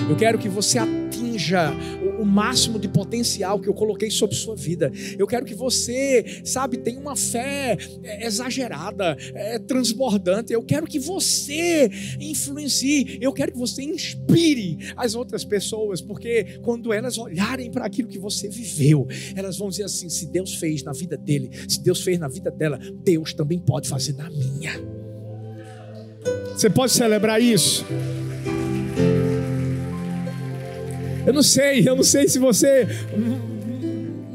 Eu 0.08 0.16
quero 0.16 0.38
que 0.38 0.48
você 0.48 0.78
atinja 0.78 1.70
o 2.18 2.24
máximo 2.24 2.78
de 2.78 2.88
potencial 2.88 3.60
que 3.60 3.68
eu 3.68 3.74
coloquei 3.74 4.10
sobre 4.10 4.36
sua 4.36 4.56
vida. 4.56 4.90
Eu 5.18 5.26
quero 5.26 5.44
que 5.46 5.54
você, 5.54 6.42
sabe, 6.44 6.78
tenha 6.78 7.00
uma 7.00 7.16
fé 7.16 7.76
é, 8.02 8.26
exagerada, 8.26 9.16
é, 9.34 9.58
transbordante. 9.58 10.52
Eu 10.52 10.62
quero 10.62 10.86
que 10.86 10.98
você 10.98 11.90
influencie, 12.20 13.18
eu 13.20 13.32
quero 13.32 13.52
que 13.52 13.58
você 13.58 13.82
inspire 13.82 14.78
as 14.96 15.14
outras 15.14 15.44
pessoas, 15.44 16.00
porque 16.00 16.58
quando 16.62 16.92
elas 16.92 17.18
olharem 17.18 17.70
para 17.70 17.84
aquilo 17.84 18.08
que 18.08 18.18
você 18.18 18.48
viveu, 18.48 19.06
elas 19.34 19.56
vão 19.56 19.68
dizer 19.68 19.84
assim: 19.84 20.08
se 20.08 20.26
Deus 20.26 20.54
fez 20.54 20.82
na 20.82 20.92
vida 20.92 21.16
dele, 21.16 21.50
se 21.68 21.80
Deus 21.80 22.02
fez 22.02 22.18
na 22.18 22.28
vida 22.28 22.50
dela, 22.50 22.78
Deus 23.02 23.32
também 23.32 23.58
pode 23.58 23.88
fazer 23.88 24.14
na 24.14 24.28
minha. 24.30 24.72
Você 26.54 26.68
pode 26.68 26.92
celebrar 26.92 27.40
isso? 27.40 27.84
Eu 31.28 31.34
não 31.34 31.42
sei, 31.42 31.86
eu 31.86 31.94
não 31.94 32.02
sei 32.02 32.26
se 32.26 32.38
você 32.38 32.86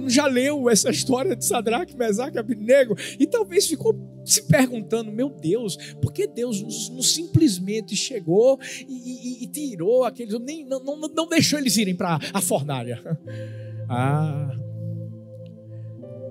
já 0.05 0.27
leu 0.27 0.69
essa 0.69 0.91
história 0.91 1.35
de 1.35 1.43
Sadraque, 1.43 1.97
Mesaque 1.97 2.38
e 2.38 2.39
Abednego 2.39 2.95
e 3.19 3.25
talvez 3.25 3.65
ficou 3.65 3.95
se 4.23 4.43
perguntando, 4.43 5.12
meu 5.12 5.27
Deus, 5.27 5.75
por 6.00 6.13
que 6.13 6.27
Deus 6.27 6.62
não, 6.62 7.01
simplesmente 7.01 7.95
chegou 7.95 8.59
e, 8.88 9.41
e, 9.41 9.43
e 9.43 9.47
tirou 9.47 10.03
aqueles, 10.03 10.39
nem, 10.39 10.63
não, 10.63 10.83
não, 10.83 11.00
não 11.00 11.27
deixou 11.27 11.57
eles 11.57 11.77
irem 11.77 11.95
para 11.95 12.19
a 12.31 12.39
fornalha? 12.39 13.01
Ah, 13.89 14.55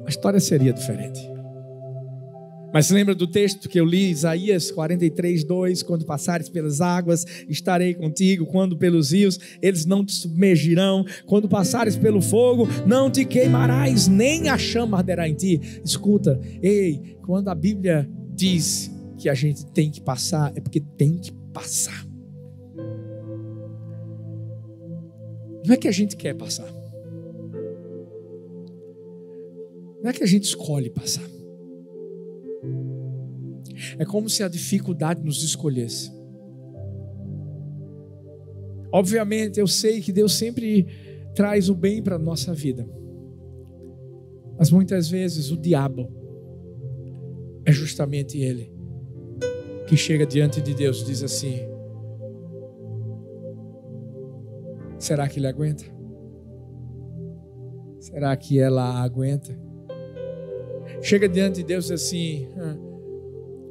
a 0.07 0.09
história 0.09 0.41
seria 0.41 0.73
diferente. 0.73 1.21
Mas 2.73 2.91
lembra 2.91 3.15
do 3.15 3.27
texto 3.27 3.69
que 3.69 3.79
eu 3.79 3.85
li, 3.85 4.11
Isaías 4.11 4.71
43, 4.71 5.45
2: 5.45 5.83
Quando 5.83 6.07
passares 6.07 6.49
pelas 6.49 6.81
águas, 6.81 7.27
estarei 7.49 7.95
contigo. 7.95 8.47
Quando 8.47 8.77
pelos 8.77 9.13
rios, 9.13 9.39
eles 9.61 9.85
não 9.85 10.05
te 10.05 10.13
submergirão. 10.13 11.05
Quando 11.27 11.49
passares 11.49 11.97
pelo 11.97 12.23
fogo, 12.23 12.67
não 12.87 13.11
te 13.11 13.25
queimarás, 13.25 14.09
nem 14.09 14.49
a 14.49 14.57
chama 14.57 14.97
arderá 14.97 15.29
em 15.29 15.35
ti. 15.35 15.61
Escuta, 15.85 16.41
ei, 16.63 17.19
quando 17.23 17.49
a 17.49 17.55
Bíblia 17.55 18.09
diz 18.35 18.91
que 19.19 19.29
a 19.29 19.35
gente 19.35 19.67
tem 19.67 19.91
que 19.91 20.01
passar, 20.01 20.53
é 20.57 20.61
porque 20.61 20.81
tem 20.81 21.19
que 21.19 21.33
passar. 21.53 22.07
Não 25.65 25.75
é 25.75 25.77
que 25.77 25.87
a 25.87 25.93
gente 25.93 26.17
quer 26.17 26.35
passar. 26.35 26.67
Não 30.03 30.11
é 30.11 30.13
que 30.13 30.25
a 30.25 30.27
gente 30.27 30.45
escolhe 30.45 30.91
passar. 30.91 31.32
É 33.99 34.05
como 34.05 34.29
se 34.29 34.43
a 34.43 34.49
dificuldade 34.49 35.23
nos 35.23 35.43
escolhesse. 35.43 36.11
Obviamente, 38.93 39.59
eu 39.59 39.67
sei 39.67 40.01
que 40.01 40.13
Deus 40.13 40.35
sempre 40.35 40.87
traz 41.35 41.69
o 41.69 41.75
bem 41.75 42.03
para 42.03 42.17
a 42.17 42.19
nossa 42.19 42.53
vida. 42.53 42.87
Mas 44.59 44.71
muitas 44.71 45.09
vezes 45.09 45.51
o 45.51 45.57
diabo 45.57 46.09
é 47.65 47.73
justamente 47.73 48.39
ele 48.39 48.73
que 49.87 49.97
chega 49.97 50.27
diante 50.27 50.61
de 50.61 50.75
Deus 50.75 51.03
e 51.03 51.07
diz 51.07 51.23
assim: 51.23 51.59
Será 54.99 55.29
que 55.29 55.39
ele 55.39 55.47
aguenta? 55.47 55.85
Será 57.99 58.37
que 58.37 58.59
ela 58.59 59.03
aguenta? 59.03 59.59
Chega 61.01 61.29
diante 61.29 61.57
de 61.57 61.65
Deus 61.65 61.91
assim: 61.91 62.49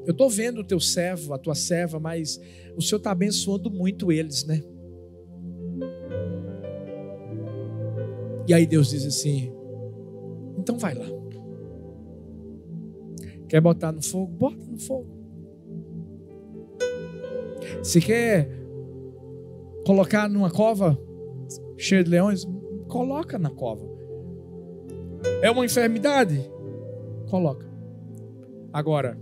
eu 0.05 0.11
estou 0.11 0.29
vendo 0.29 0.61
o 0.61 0.63
teu 0.63 0.79
servo, 0.79 1.33
a 1.33 1.37
tua 1.37 1.55
serva, 1.55 1.99
mas 1.99 2.39
o 2.75 2.81
Senhor 2.81 2.97
está 2.97 3.11
abençoando 3.11 3.69
muito 3.69 4.11
eles, 4.11 4.43
né? 4.45 4.63
E 8.47 8.53
aí 8.53 8.65
Deus 8.65 8.89
diz 8.89 9.05
assim: 9.05 9.51
então 10.57 10.77
vai 10.77 10.93
lá. 10.93 11.05
Quer 13.47 13.61
botar 13.61 13.91
no 13.91 14.01
fogo? 14.01 14.31
Bota 14.31 14.63
no 14.63 14.77
fogo. 14.77 15.07
Se 17.83 17.99
quer 17.99 18.49
colocar 19.85 20.29
numa 20.29 20.49
cova 20.49 20.97
cheia 21.77 22.03
de 22.03 22.09
leões, 22.09 22.47
coloca 22.87 23.37
na 23.37 23.49
cova. 23.49 23.89
É 25.41 25.49
uma 25.49 25.65
enfermidade? 25.65 26.39
Coloca. 27.29 27.65
Agora, 28.71 29.17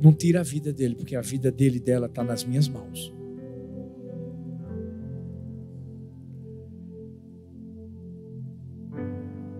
não 0.00 0.12
tira 0.12 0.40
a 0.40 0.42
vida 0.42 0.72
dele, 0.72 0.94
porque 0.94 1.16
a 1.16 1.20
vida 1.20 1.50
dele 1.50 1.78
e 1.78 1.80
dela 1.80 2.06
está 2.06 2.22
nas 2.22 2.44
minhas 2.44 2.68
mãos. 2.68 3.12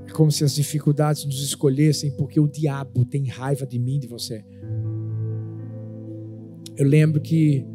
É 0.07 0.13
como 0.13 0.31
se 0.31 0.45
as 0.45 0.55
dificuldades 0.55 1.25
nos 1.25 1.43
escolhessem, 1.43 2.11
porque 2.13 2.39
o 2.39 2.47
diabo 2.47 3.05
tem 3.05 3.27
raiva 3.27 3.67
de 3.67 3.79
mim, 3.79 3.99
de 3.99 4.07
você. 4.07 4.45
Eu 6.77 6.87
lembro 6.87 7.21
que 7.21 7.67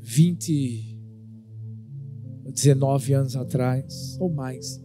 20, 0.00 0.98
19 2.46 3.12
anos 3.12 3.36
atrás, 3.36 4.16
ou 4.18 4.32
mais, 4.32 4.82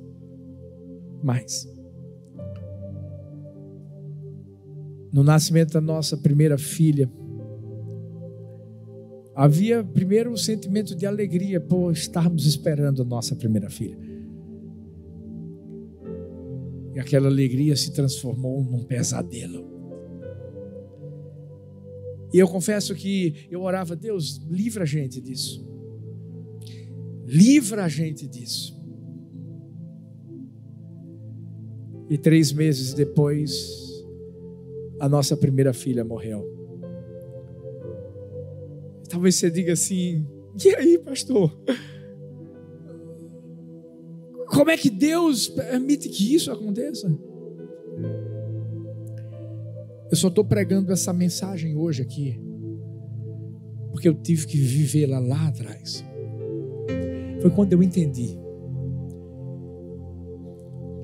mais, 1.23 1.67
no 5.11 5.23
nascimento 5.23 5.73
da 5.73 5.81
nossa 5.81 6.15
primeira 6.15 6.57
filha, 6.57 7.11
havia 9.35 9.83
primeiro 9.83 10.31
um 10.31 10.37
sentimento 10.37 10.95
de 10.95 11.05
alegria 11.05 11.59
por 11.59 11.91
estarmos 11.91 12.45
esperando 12.45 13.01
a 13.01 13.05
nossa 13.05 13.35
primeira 13.35 13.69
filha. 13.69 13.97
E 16.93 16.99
aquela 16.99 17.27
alegria 17.27 17.75
se 17.75 17.91
transformou 17.91 18.63
num 18.63 18.83
pesadelo. 18.83 19.69
E 22.33 22.39
eu 22.39 22.47
confesso 22.47 22.95
que 22.95 23.47
eu 23.49 23.61
orava, 23.61 23.95
Deus, 23.95 24.37
livra 24.49 24.83
a 24.83 24.85
gente 24.85 25.19
disso. 25.19 25.67
Livra 27.25 27.85
a 27.85 27.89
gente 27.89 28.27
disso. 28.27 28.79
E 32.09 32.17
três 32.17 32.51
meses 32.51 32.93
depois, 32.93 33.90
a 35.01 35.09
nossa 35.09 35.35
primeira 35.35 35.73
filha 35.73 36.05
morreu. 36.05 36.47
Talvez 39.09 39.33
você 39.35 39.49
diga 39.49 39.73
assim: 39.73 40.23
e 40.63 40.75
aí, 40.75 40.99
pastor? 40.99 41.51
Como 44.45 44.69
é 44.69 44.77
que 44.77 44.91
Deus 44.91 45.47
permite 45.47 46.07
que 46.07 46.35
isso 46.35 46.51
aconteça? 46.51 47.07
Eu 50.11 50.17
só 50.17 50.27
estou 50.27 50.45
pregando 50.45 50.91
essa 50.91 51.11
mensagem 51.11 51.75
hoje 51.75 52.03
aqui, 52.03 52.39
porque 53.89 54.07
eu 54.07 54.13
tive 54.13 54.45
que 54.45 54.57
vivê-la 54.57 55.17
lá 55.17 55.47
atrás. 55.47 56.05
Foi 57.41 57.49
quando 57.49 57.73
eu 57.73 57.81
entendi 57.81 58.37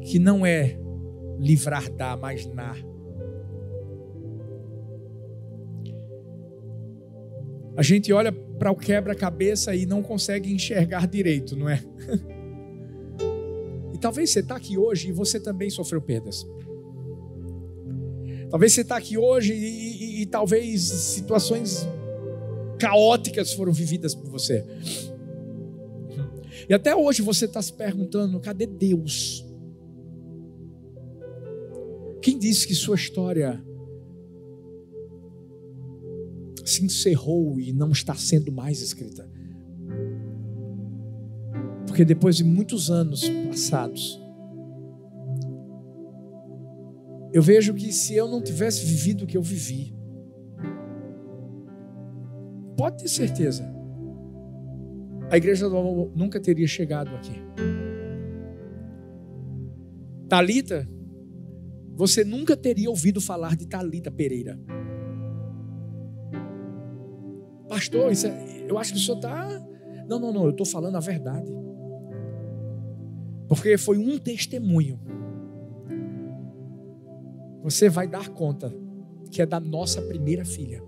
que 0.03 0.19
não 0.19 0.45
é 0.45 0.77
livrar 1.39 1.91
da, 1.91 2.15
mas 2.15 2.45
na. 2.45 2.75
A 7.78 7.84
gente 7.84 8.12
olha 8.12 8.32
para 8.32 8.72
o 8.72 8.76
quebra-cabeça 8.76 9.76
e 9.76 9.86
não 9.86 10.02
consegue 10.02 10.52
enxergar 10.52 11.08
direito, 11.08 11.56
não 11.56 11.70
é? 11.70 11.80
e 13.94 14.00
talvez 14.00 14.32
você 14.32 14.40
está 14.40 14.56
aqui 14.56 14.80
hoje 14.80 15.10
e 15.10 15.12
você 15.12 15.40
também 15.40 15.70
sofreu 15.70 16.02
perdas. 16.02 16.44
Talvez 18.50 18.74
você 18.74 18.82
está 18.82 18.98
aqui 18.98 19.16
hoje 19.16 19.54
e, 19.54 19.58
e, 19.58 20.24
e, 20.24 20.26
talvez 20.26 20.82
situações 20.82 21.88
caóticas 22.80 23.54
foram 23.54 23.72
vividas 23.72 24.16
por 24.16 24.28
você. 24.28 24.66
E 26.68 26.74
até 26.74 26.96
hoje 26.96 27.22
você 27.22 27.46
está 27.46 27.62
se 27.62 27.74
perguntando: 27.74 28.40
cadê 28.40 28.66
Deus? 28.66 29.46
Quem 32.24 32.40
disse 32.40 32.66
que 32.66 32.74
sua 32.74 32.96
história 32.96 33.63
se 36.78 36.86
encerrou 36.86 37.60
e 37.60 37.74
não 37.74 37.92
está 37.92 38.16
sendo 38.16 38.52
mais 38.52 38.82
escrita. 38.82 39.30
Porque 41.86 42.06
depois 42.06 42.36
de 42.36 42.44
muitos 42.44 42.92
anos 42.92 43.28
passados, 43.48 44.22
eu 47.34 47.42
vejo 47.42 47.74
que 47.74 47.92
se 47.92 48.13
eu 48.13 48.28
não 48.28 48.42
tivesse 48.42 48.86
vivido 48.86 49.24
o 49.24 49.28
que 49.28 49.38
eu 49.38 49.42
vivi, 49.42 49.96
pode 52.78 52.98
ter 52.98 53.08
certeza, 53.08 53.63
a 55.30 55.38
igreja 55.38 55.70
do 55.70 55.78
amor 55.78 56.12
nunca 56.16 56.40
teria 56.40 56.68
chegado 56.68 57.10
aqui. 57.16 57.34
Talita, 60.30 60.88
você 61.96 62.24
nunca 62.24 62.56
teria 62.56 62.90
ouvido 62.90 63.20
falar 63.20 63.56
de 63.56 63.66
Talita 63.66 64.12
Pereira. 64.12 64.60
Pastor, 67.78 68.12
é, 68.12 68.66
eu 68.68 68.78
acho 68.78 68.94
que 68.94 69.00
o 69.00 69.02
senhor 69.02 69.18
está. 69.18 69.48
Não, 70.08 70.20
não, 70.20 70.34
não, 70.34 70.44
eu 70.46 70.52
estou 70.52 70.66
falando 70.66 70.96
a 70.96 71.00
verdade. 71.00 71.48
Porque 73.48 73.78
foi 73.78 73.98
um 73.98 74.18
testemunho. 74.18 75.00
Você 77.63 77.90
vai 77.90 78.08
dar 78.08 78.30
conta 78.30 78.74
que 79.32 79.42
é 79.42 79.46
da 79.46 79.60
nossa 79.60 80.02
primeira 80.02 80.44
filha. 80.44 80.82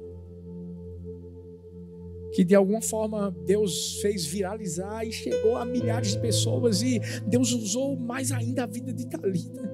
Que 2.33 2.43
de 2.43 2.55
alguma 2.55 2.81
forma 2.81 3.35
Deus 3.45 3.99
fez 4.01 4.25
viralizar 4.25 5.05
e 5.05 5.11
chegou 5.11 5.57
a 5.57 5.65
milhares 5.65 6.13
de 6.13 6.19
pessoas 6.19 6.81
e 6.81 6.99
Deus 7.27 7.51
usou 7.51 7.97
mais 7.97 8.31
ainda 8.31 8.63
a 8.63 8.67
vida 8.67 8.93
de 8.93 9.07
Talita. 9.07 9.73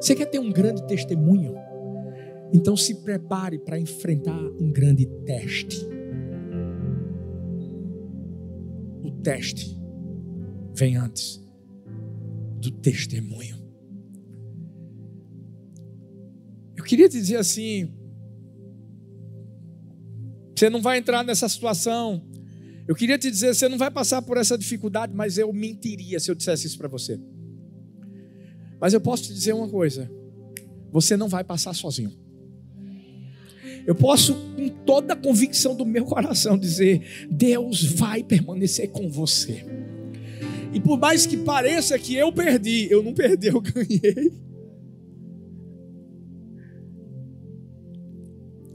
Você 0.00 0.14
quer 0.14 0.26
ter 0.26 0.38
um 0.38 0.50
grande 0.50 0.86
testemunho? 0.86 1.54
Então 2.52 2.76
se 2.76 3.02
prepare 3.02 3.58
para 3.58 3.78
enfrentar 3.78 4.38
um 4.38 4.70
grande 4.70 5.06
teste. 5.24 5.84
O 9.02 9.10
teste 9.22 9.76
vem 10.74 10.96
antes 10.96 11.44
do 12.60 12.70
testemunho. 12.70 13.56
Eu 16.76 16.84
queria 16.84 17.08
dizer 17.08 17.36
assim: 17.36 17.92
você 20.56 20.70
não 20.70 20.80
vai 20.80 20.98
entrar 20.98 21.24
nessa 21.24 21.48
situação. 21.48 22.24
Eu 22.88 22.94
queria 22.94 23.18
te 23.18 23.28
dizer, 23.28 23.52
você 23.52 23.68
não 23.68 23.78
vai 23.78 23.90
passar 23.90 24.22
por 24.22 24.36
essa 24.36 24.56
dificuldade, 24.56 25.12
mas 25.12 25.38
eu 25.38 25.52
mentiria 25.52 26.20
se 26.20 26.30
eu 26.30 26.36
dissesse 26.36 26.68
isso 26.68 26.78
para 26.78 26.86
você. 26.86 27.20
Mas 28.80 28.94
eu 28.94 29.00
posso 29.00 29.24
te 29.24 29.34
dizer 29.34 29.54
uma 29.54 29.68
coisa: 29.68 30.10
você 30.92 31.16
não 31.16 31.28
vai 31.28 31.42
passar 31.42 31.74
sozinho. 31.74 32.25
Eu 33.86 33.94
posso, 33.94 34.34
com 34.56 34.68
toda 34.68 35.12
a 35.12 35.16
convicção 35.16 35.76
do 35.76 35.86
meu 35.86 36.04
coração, 36.04 36.58
dizer: 36.58 37.26
Deus 37.30 37.84
vai 37.84 38.22
permanecer 38.24 38.90
com 38.90 39.08
você. 39.08 39.64
E 40.72 40.80
por 40.80 40.98
mais 40.98 41.24
que 41.24 41.36
pareça 41.36 41.98
que 41.98 42.14
eu 42.16 42.32
perdi, 42.32 42.88
eu 42.90 43.02
não 43.02 43.14
perdi, 43.14 43.46
eu 43.46 43.60
ganhei. 43.62 44.32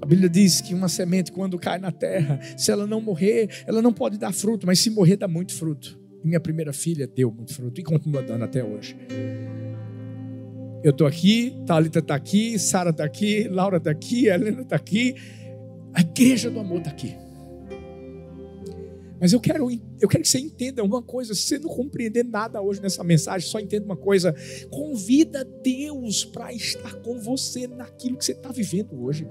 A 0.01 0.05
Bíblia 0.05 0.29
diz 0.29 0.61
que 0.61 0.73
uma 0.73 0.89
semente, 0.89 1.31
quando 1.31 1.59
cai 1.59 1.77
na 1.77 1.91
terra, 1.91 2.39
se 2.57 2.71
ela 2.71 2.87
não 2.87 2.99
morrer, 2.99 3.63
ela 3.67 3.81
não 3.81 3.93
pode 3.93 4.17
dar 4.17 4.33
fruto, 4.33 4.65
mas 4.65 4.79
se 4.79 4.89
morrer, 4.89 5.15
dá 5.15 5.27
muito 5.27 5.53
fruto. 5.53 5.99
Minha 6.23 6.39
primeira 6.39 6.73
filha 6.73 7.05
deu 7.05 7.31
muito 7.31 7.53
fruto 7.53 7.79
e 7.79 7.83
continua 7.83 8.23
dando 8.23 8.45
até 8.45 8.63
hoje. 8.63 8.95
Eu 10.83 10.91
estou 10.91 11.05
aqui, 11.05 11.55
Thalita 11.65 11.99
está 11.99 12.15
aqui, 12.15 12.57
Sara 12.57 12.89
está 12.89 13.03
aqui, 13.03 13.47
Laura 13.47 13.77
está 13.77 13.91
aqui, 13.91 14.27
Helena 14.27 14.61
está 14.61 14.75
aqui, 14.75 15.15
a 15.93 16.01
igreja 16.01 16.49
do 16.49 16.59
amor 16.59 16.79
está 16.79 16.89
aqui. 16.89 17.15
Mas 19.19 19.31
eu 19.31 19.39
quero, 19.39 19.69
eu 19.69 20.09
quero 20.09 20.23
que 20.23 20.29
você 20.29 20.39
entenda 20.39 20.83
uma 20.83 21.03
coisa. 21.03 21.35
Se 21.35 21.41
você 21.41 21.59
não 21.59 21.69
compreender 21.69 22.25
nada 22.25 22.59
hoje 22.59 22.81
nessa 22.81 23.03
mensagem, 23.03 23.47
só 23.47 23.59
entenda 23.59 23.85
uma 23.85 23.95
coisa. 23.95 24.33
Convida 24.71 25.45
Deus 25.63 26.25
para 26.25 26.51
estar 26.51 26.95
com 26.95 27.19
você 27.19 27.67
naquilo 27.67 28.17
que 28.17 28.25
você 28.25 28.31
está 28.31 28.51
vivendo 28.51 28.99
hoje. 28.99 29.27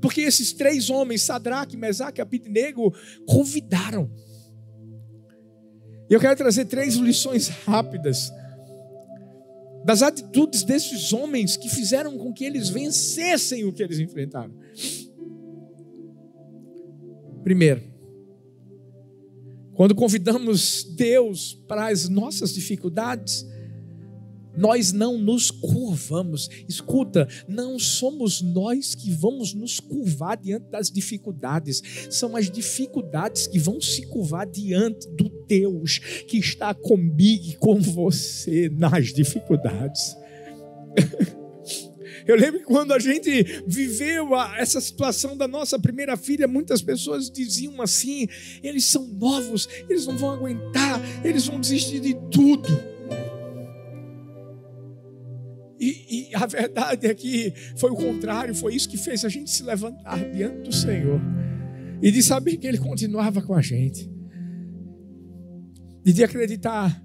Porque 0.00 0.22
esses 0.22 0.54
três 0.54 0.88
homens, 0.88 1.20
Sadraque, 1.20 1.76
Mesaque 1.76 2.20
e 2.20 2.22
Abidnego, 2.22 2.94
convidaram. 3.26 4.10
Eu 6.08 6.18
quero 6.18 6.34
trazer 6.34 6.64
três 6.64 6.94
lições 6.94 7.48
rápidas 7.48 8.32
das 9.84 10.02
atitudes 10.02 10.62
desses 10.62 11.12
homens 11.12 11.56
que 11.56 11.68
fizeram 11.68 12.16
com 12.16 12.32
que 12.32 12.44
eles 12.44 12.68
vencessem 12.68 13.64
o 13.64 13.72
que 13.72 13.82
eles 13.82 13.98
enfrentaram. 13.98 14.54
Primeiro, 17.42 17.82
quando 19.74 19.94
convidamos 19.94 20.84
Deus 20.84 21.54
para 21.66 21.88
as 21.88 22.08
nossas 22.08 22.54
dificuldades, 22.54 23.46
nós 24.56 24.92
não 24.92 25.18
nos 25.18 25.50
curvamos. 25.50 26.48
Escuta, 26.68 27.28
não 27.48 27.78
somos 27.78 28.40
nós 28.42 28.94
que 28.94 29.10
vamos 29.10 29.54
nos 29.54 29.80
curvar 29.80 30.36
diante 30.36 30.70
das 30.70 30.90
dificuldades, 30.90 31.82
são 32.10 32.36
as 32.36 32.50
dificuldades 32.50 33.46
que 33.46 33.58
vão 33.58 33.80
se 33.80 34.06
curvar 34.06 34.46
diante 34.46 35.08
do 35.10 35.28
Deus 35.46 35.98
que 36.26 36.38
está 36.38 36.74
comigo 36.74 37.44
e 37.46 37.56
com 37.56 37.80
você 37.80 38.68
nas 38.68 39.12
dificuldades. 39.12 40.16
Eu 42.26 42.36
lembro 42.36 42.60
que 42.60 42.66
quando 42.66 42.92
a 42.92 42.98
gente 42.98 43.62
viveu 43.66 44.34
a, 44.34 44.56
essa 44.58 44.80
situação 44.80 45.36
da 45.36 45.48
nossa 45.48 45.78
primeira 45.78 46.16
filha, 46.16 46.46
muitas 46.46 46.80
pessoas 46.80 47.30
diziam 47.30 47.80
assim: 47.82 48.28
eles 48.62 48.84
são 48.84 49.06
novos, 49.08 49.68
eles 49.88 50.06
não 50.06 50.16
vão 50.16 50.30
aguentar, 50.30 51.00
eles 51.24 51.46
vão 51.46 51.60
desistir 51.60 52.00
de 52.00 52.14
tudo. 52.30 52.91
A 56.34 56.46
verdade 56.46 57.06
é 57.06 57.14
que 57.14 57.52
foi 57.76 57.90
o 57.90 57.96
contrário, 57.96 58.54
foi 58.54 58.74
isso 58.74 58.88
que 58.88 58.96
fez 58.96 59.24
a 59.24 59.28
gente 59.28 59.50
se 59.50 59.62
levantar 59.62 60.18
diante 60.30 60.62
do 60.62 60.72
Senhor 60.72 61.20
e 62.02 62.10
de 62.10 62.22
saber 62.22 62.56
que 62.56 62.66
Ele 62.66 62.78
continuava 62.78 63.40
com 63.40 63.54
a 63.54 63.62
gente, 63.62 64.10
e 66.04 66.12
de 66.12 66.24
acreditar 66.24 67.00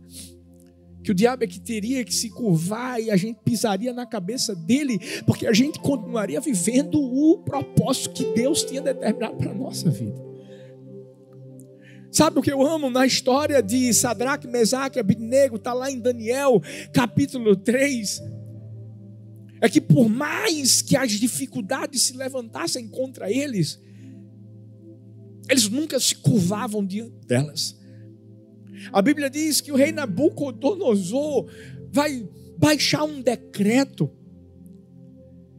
que 1.03 1.11
o 1.11 1.15
diabo 1.15 1.43
é 1.43 1.47
que 1.47 1.59
teria 1.59 2.03
que 2.03 2.13
se 2.13 2.29
curvar 2.29 2.99
e 2.99 3.09
a 3.09 3.15
gente 3.15 3.39
pisaria 3.45 3.93
na 3.93 4.05
cabeça 4.05 4.53
dele, 4.53 4.99
porque 5.25 5.47
a 5.47 5.53
gente 5.53 5.79
continuaria 5.79 6.41
vivendo 6.41 6.99
o 6.99 7.43
propósito 7.45 8.09
que 8.09 8.25
Deus 8.33 8.63
tinha 8.63 8.81
determinado 8.81 9.37
para 9.37 9.51
a 9.51 9.53
nossa 9.53 9.89
vida. 9.89 10.27
Sabe 12.11 12.39
o 12.39 12.41
que 12.41 12.51
eu 12.51 12.65
amo 12.65 12.89
na 12.89 13.05
história 13.05 13.61
de 13.61 13.93
Sadraque, 13.93 14.47
Mesaque 14.47 14.99
Abidnego, 14.99 15.57
está 15.57 15.73
lá 15.73 15.91
em 15.91 15.99
Daniel, 15.99 16.61
capítulo 16.91 17.55
3. 17.55 18.21
É 19.61 19.67
que 19.67 19.81
por 19.81 20.07
mais 20.07 20.81
que 20.81 20.95
as 20.95 21.11
dificuldades 21.11 22.03
se 22.03 22.15
levantassem 22.15 22.87
contra 22.87 23.31
eles, 23.31 23.79
eles 25.49 25.67
nunca 25.69 25.99
se 25.99 26.15
curvavam 26.15 26.85
diante 26.85 27.25
delas. 27.25 27.77
A 28.91 29.01
Bíblia 29.01 29.29
diz 29.29 29.59
que 29.59 29.71
o 29.71 29.75
rei 29.75 29.91
Nabucodonosor 29.91 31.49
vai 31.91 32.27
baixar 32.57 33.03
um 33.03 33.21
decreto. 33.21 34.11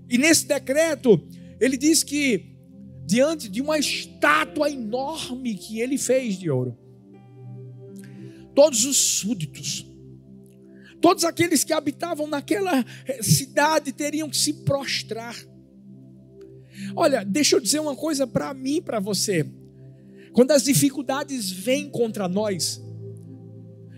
E 0.09 0.17
nesse 0.17 0.47
decreto, 0.47 1.21
ele 1.61 1.77
diz 1.77 2.03
que, 2.03 2.57
diante 3.05 3.49
de 3.49 3.61
uma 3.61 3.79
estátua 3.79 4.71
enorme 4.71 5.55
que 5.55 5.81
ele 5.81 5.99
fez 5.99 6.39
de 6.39 6.51
ouro, 6.51 6.77
todos 8.55 8.85
os 8.85 8.97
súditos, 8.97 9.87
todos 11.01 11.25
aqueles 11.25 11.65
que 11.65 11.73
habitavam 11.73 12.27
naquela 12.27 12.85
eh, 13.07 13.23
cidade 13.23 13.93
teriam 13.93 14.29
que 14.29 14.37
se 14.37 14.53
prostrar. 14.65 15.37
Olha, 16.95 17.25
deixa 17.25 17.57
eu 17.57 17.61
dizer 17.61 17.81
uma 17.81 17.95
coisa 17.97 18.27
para 18.27 18.53
mim 18.55 18.81
para 18.83 19.01
você. 19.01 19.49
Quando 20.33 20.53
as 20.53 20.63
dificuldades 20.65 21.51
vêm 21.51 21.89
contra 21.91 22.29
nós, 22.29 22.83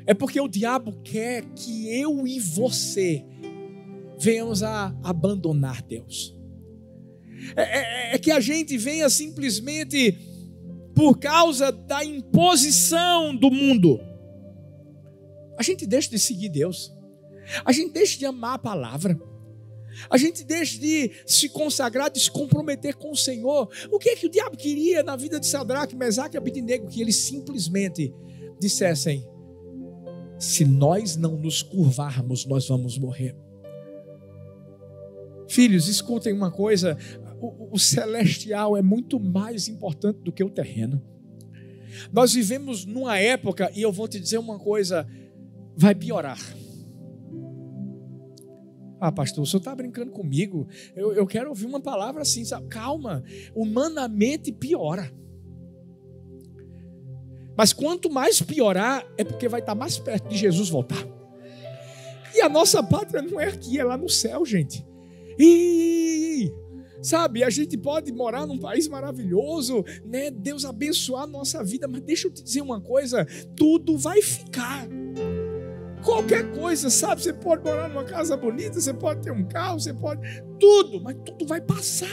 é 0.07 0.15
porque 0.15 0.41
o 0.41 0.49
diabo 0.49 0.93
quer 1.03 1.45
que 1.55 1.89
eu 1.89 2.27
e 2.27 2.41
você 2.41 3.25
venhamos 4.19 4.63
a 4.63 4.95
abandonar 5.03 5.83
Deus. 5.83 6.37
É, 7.57 7.63
é, 7.63 8.15
é, 8.15 8.19
que 8.19 8.31
a 8.31 8.41
gente 8.41 8.77
venha 8.77 9.09
simplesmente 9.09 10.19
por 10.95 11.19
causa 11.19 11.73
da 11.73 12.05
imposição 12.05 13.35
do 13.35 13.51
mundo. 13.51 13.99
A 15.61 15.63
gente 15.63 15.87
deixa 15.87 16.09
de 16.09 16.19
seguir 16.19 16.49
Deus. 16.49 16.91
A 17.67 17.71
gente 17.71 17.93
deixa 17.93 18.19
de 18.19 18.25
amar 18.25 18.55
a 18.55 18.59
palavra. 18.59 19.21
A 20.09 20.17
gente 20.17 20.43
deixa 20.43 20.81
de 20.81 21.11
se 21.27 21.51
consagrar, 21.51 22.11
de 22.11 22.19
se 22.19 22.31
comprometer 22.31 22.95
com 22.95 23.11
o 23.11 23.17
Senhor. 23.17 23.69
O 23.91 23.99
que 23.99 24.09
é 24.09 24.17
que 24.17 24.25
o 24.25 24.31
diabo 24.31 24.57
queria 24.57 25.03
na 25.03 25.17
vida 25.17 25.39
de 25.39 25.47
Sadraque, 25.47 25.95
Mesaque 25.95 26.35
e 26.35 26.39
Abednego? 26.39 26.89
Que 26.89 27.03
eles 27.03 27.17
simplesmente 27.17 28.11
dissessem: 28.59 29.29
se 30.39 30.65
nós 30.65 31.15
não 31.15 31.37
nos 31.37 31.61
curvarmos, 31.61 32.47
nós 32.47 32.67
vamos 32.67 32.97
morrer. 32.97 33.37
Filhos, 35.47 35.89
escutem 35.89 36.33
uma 36.33 36.51
coisa: 36.51 36.97
o, 37.39 37.75
o, 37.75 37.79
celestial 37.79 38.79
é 38.79 38.81
muito 38.81 39.21
mais 39.21 39.69
importante 39.69 40.21
do 40.23 40.33
que 40.33 40.43
o 40.43 40.49
terreno. 40.49 41.03
Nós 42.11 42.33
vivemos 42.33 42.87
numa 42.87 43.19
época, 43.19 43.71
e 43.75 43.83
eu 43.83 43.93
vou 43.93 44.09
te 44.09 44.19
dizer 44.19 44.39
uma 44.39 44.59
coisa: 44.59 45.07
vai 45.77 45.95
piorar. 45.95 46.39
Ah, 49.01 49.11
pastor, 49.11 49.45
o 49.45 49.47
senhor 49.47 49.61
está 49.61 49.75
brincando 49.75 50.13
comigo? 50.13 50.69
Eu, 50.95 51.13
eu 51.15 51.27
quero 51.27 51.49
ouvir 51.49 51.65
uma 51.65 51.81
palavra 51.81 52.21
assim, 52.21 52.45
sabe? 52.45 52.69
calma, 52.69 53.25
humanamente 53.55 54.53
piora. 54.53 55.11
Mas 57.57 57.73
quanto 57.73 58.11
mais 58.11 58.43
piorar, 58.43 59.07
é 59.17 59.25
porque 59.25 59.49
vai 59.49 59.61
estar 59.61 59.75
mais 59.75 59.99
perto 59.99 60.29
de 60.29 60.37
Jesus 60.37 60.69
voltar. 60.69 61.07
E 62.35 62.43
a 62.43 62.49
nossa 62.49 62.83
pátria 62.83 63.23
não 63.23 63.41
é 63.41 63.49
aqui, 63.49 63.79
é 63.79 63.85
lá 63.85 63.97
no 63.97 64.09
céu, 64.09 64.45
gente. 64.45 64.87
E 65.39 66.53
Sabe, 67.03 67.43
a 67.43 67.49
gente 67.49 67.79
pode 67.79 68.13
morar 68.13 68.47
num 68.47 68.59
país 68.59 68.87
maravilhoso, 68.87 69.85
né? 70.05 70.31
Deus 70.31 70.67
abençoar 70.67 71.23
a 71.23 71.27
nossa 71.27 71.65
vida, 71.65 71.89
mas 71.89 72.03
deixa 72.03 72.29
eu 72.29 72.33
te 72.33 72.43
dizer 72.43 72.61
uma 72.61 72.81
coisa: 72.81 73.27
tudo 73.57 73.97
vai 73.97 74.21
ficar. 74.21 74.87
Qualquer 76.05 76.51
coisa, 76.53 76.89
sabe? 76.89 77.23
Você 77.23 77.33
pode 77.33 77.63
morar 77.63 77.89
numa 77.89 78.05
casa 78.05 78.37
bonita, 78.37 78.81
você 78.81 78.93
pode 78.93 79.23
ter 79.23 79.33
um 79.33 79.45
carro, 79.45 79.79
você 79.79 79.93
pode. 79.93 80.21
Tudo, 80.59 81.01
mas 81.03 81.17
tudo 81.25 81.47
vai 81.47 81.61
passar. 81.61 82.09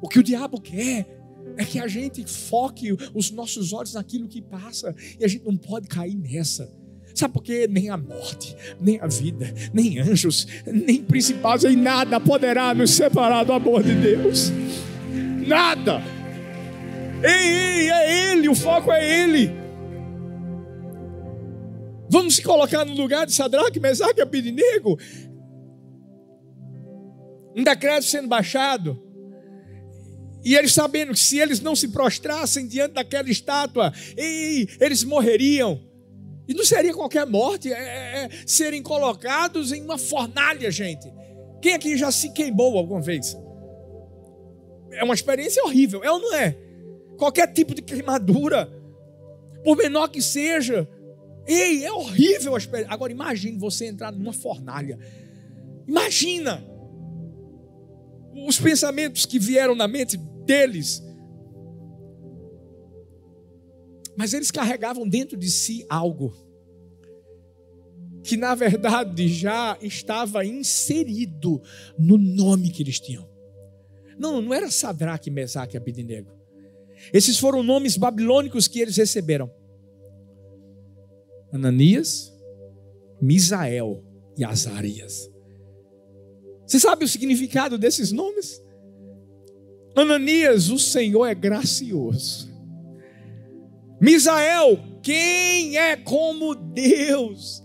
O 0.00 0.08
que 0.08 0.18
o 0.18 0.22
diabo 0.22 0.60
quer 0.60 1.06
é 1.56 1.64
que 1.64 1.78
a 1.78 1.86
gente 1.86 2.24
foque 2.24 2.96
os 3.14 3.30
nossos 3.30 3.72
olhos 3.72 3.94
naquilo 3.94 4.28
que 4.28 4.40
passa, 4.40 4.94
e 5.18 5.24
a 5.24 5.28
gente 5.28 5.44
não 5.44 5.56
pode 5.56 5.88
cair 5.88 6.16
nessa. 6.16 6.70
Sabe 7.14 7.34
por 7.34 7.42
quê? 7.42 7.68
Nem 7.70 7.90
a 7.90 7.96
morte, 7.96 8.56
nem 8.80 8.98
a 9.00 9.06
vida, 9.06 9.52
nem 9.72 9.98
anjos, 9.98 10.46
nem 10.66 11.02
principais, 11.02 11.62
nem 11.62 11.76
nada 11.76 12.18
poderá 12.18 12.72
nos 12.74 12.90
separar 12.92 13.44
do 13.44 13.52
amor 13.52 13.82
de 13.82 13.94
Deus. 13.94 14.50
Nada. 15.46 16.02
Ei, 17.22 17.48
ei, 17.48 17.90
é 17.90 18.32
Ele, 18.32 18.48
o 18.48 18.54
foco 18.54 18.90
é 18.90 19.22
Ele. 19.22 19.61
Vamos 22.08 22.36
se 22.36 22.42
colocar 22.42 22.84
no 22.84 22.94
lugar 22.94 23.26
de 23.26 23.32
Sadraque, 23.32 23.80
Mesaque 23.80 24.20
e 24.20 24.22
Abidinego. 24.22 24.98
Um 27.56 27.62
decreto 27.62 28.04
sendo 28.04 28.28
baixado. 28.28 29.00
E 30.44 30.56
eles 30.56 30.72
sabendo 30.72 31.12
que 31.12 31.18
se 31.18 31.38
eles 31.38 31.60
não 31.60 31.76
se 31.76 31.88
prostrassem 31.88 32.66
diante 32.66 32.94
daquela 32.94 33.30
estátua, 33.30 33.92
ei, 34.16 34.68
eles 34.80 35.04
morreriam. 35.04 35.80
E 36.48 36.54
não 36.54 36.64
seria 36.64 36.92
qualquer 36.92 37.24
morte, 37.26 37.72
é, 37.72 37.78
é, 37.78 38.24
é, 38.24 38.30
serem 38.44 38.82
colocados 38.82 39.72
em 39.72 39.82
uma 39.82 39.96
fornalha, 39.96 40.70
gente. 40.70 41.12
Quem 41.60 41.74
aqui 41.74 41.96
já 41.96 42.10
se 42.10 42.32
queimou 42.32 42.76
alguma 42.76 43.00
vez? 43.00 43.36
É 44.90 45.04
uma 45.04 45.14
experiência 45.14 45.62
horrível, 45.64 46.02
é 46.02 46.10
ou 46.10 46.18
não 46.18 46.34
é? 46.34 46.56
Qualquer 47.16 47.52
tipo 47.52 47.74
de 47.74 47.80
queimadura, 47.80 48.68
por 49.62 49.76
menor 49.76 50.08
que 50.08 50.20
seja, 50.20 50.88
ei, 51.46 51.84
é 51.84 51.92
horrível 51.92 52.54
a 52.54 52.58
experiência. 52.58 52.92
Agora 52.92 53.12
imagine 53.12 53.58
você 53.58 53.86
entrar 53.86 54.12
numa 54.12 54.32
fornalha. 54.32 54.98
Imagina 55.86 56.64
os 58.46 58.58
pensamentos 58.58 59.26
que 59.26 59.38
vieram 59.38 59.74
na 59.74 59.86
mente 59.86 60.16
deles. 60.16 61.02
Mas 64.16 64.34
eles 64.34 64.50
carregavam 64.50 65.08
dentro 65.08 65.36
de 65.36 65.50
si 65.50 65.86
algo 65.88 66.34
que 68.22 68.36
na 68.36 68.54
verdade 68.54 69.26
já 69.28 69.76
estava 69.82 70.44
inserido 70.44 71.60
no 71.98 72.16
nome 72.16 72.70
que 72.70 72.82
eles 72.82 73.00
tinham. 73.00 73.28
Não, 74.18 74.40
não 74.40 74.54
era 74.54 74.70
Sadraque, 74.70 75.30
Mesaque 75.30 75.76
e 75.76 75.78
Abidinego. 75.78 76.30
Esses 77.12 77.38
foram 77.38 77.62
nomes 77.62 77.96
babilônicos 77.96 78.68
que 78.68 78.78
eles 78.78 78.96
receberam. 78.96 79.50
Ananias, 81.52 82.32
Misael 83.20 84.02
e 84.36 84.44
Azarias. 84.44 85.30
Você 86.66 86.80
sabe 86.80 87.04
o 87.04 87.08
significado 87.08 87.76
desses 87.76 88.10
nomes? 88.10 88.62
Ananias, 89.94 90.70
o 90.70 90.78
Senhor 90.78 91.26
é 91.26 91.34
gracioso. 91.34 92.50
Misael, 94.00 94.78
quem 95.02 95.76
é 95.76 95.96
como 95.96 96.54
Deus? 96.54 97.62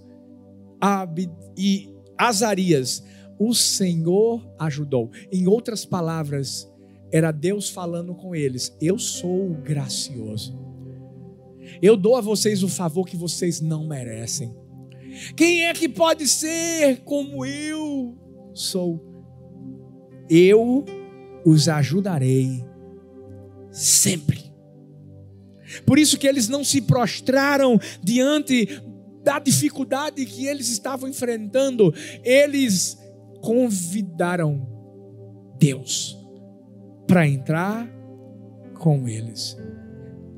E 1.58 1.89
Azarias, 2.17 3.04
o 3.39 3.54
Senhor 3.54 4.45
ajudou. 4.60 5.10
Em 5.32 5.47
outras 5.47 5.86
palavras, 5.86 6.69
era 7.12 7.32
Deus 7.32 7.69
falando 7.69 8.13
com 8.13 8.36
eles: 8.36 8.76
Eu 8.82 9.00
sou 9.00 9.54
gracioso. 9.63 10.66
Eu 11.81 11.95
dou 11.95 12.15
a 12.15 12.21
vocês 12.21 12.63
o 12.63 12.69
favor 12.69 13.05
que 13.05 13.17
vocês 13.17 13.61
não 13.61 13.87
merecem. 13.87 14.53
Quem 15.35 15.65
é 15.65 15.73
que 15.73 15.89
pode 15.89 16.27
ser 16.27 17.01
como 17.03 17.45
eu 17.45 18.17
sou? 18.53 19.03
Eu 20.29 20.85
os 21.45 21.69
ajudarei 21.69 22.63
sempre. 23.71 24.51
Por 25.85 25.97
isso 25.99 26.17
que 26.17 26.27
eles 26.27 26.47
não 26.47 26.63
se 26.63 26.81
prostraram 26.81 27.79
diante 28.01 28.81
da 29.23 29.39
dificuldade 29.39 30.25
que 30.25 30.45
eles 30.45 30.69
estavam 30.69 31.09
enfrentando, 31.09 31.93
eles 32.23 32.97
convidaram 33.41 34.65
Deus 35.59 36.17
para 37.05 37.27
entrar 37.27 37.87
com 38.75 39.07
eles 39.07 39.57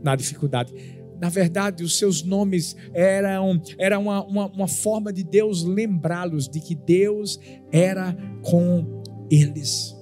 na 0.04 0.16
dificuldade. 0.16 0.74
Na 1.20 1.30
verdade, 1.30 1.84
os 1.84 1.98
seus 1.98 2.24
nomes 2.24 2.76
eram 2.94 3.62
era 3.78 4.00
uma, 4.00 4.24
uma, 4.24 4.46
uma 4.48 4.68
forma 4.68 5.12
de 5.12 5.24
Deus 5.24 5.64
lembrá-los 5.64 6.48
de 6.48 6.60
que 6.60 6.76
Deus 6.76 7.40
era 7.72 8.16
com 8.42 9.04
eles. 9.30 9.96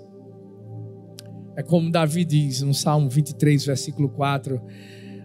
É 1.56 1.64
como 1.64 1.90
Davi 1.92 2.24
diz 2.24 2.62
no 2.62 2.74
Salmo 2.74 3.10
23, 3.10 3.66
versículo 3.66 4.10
4: 4.10 4.62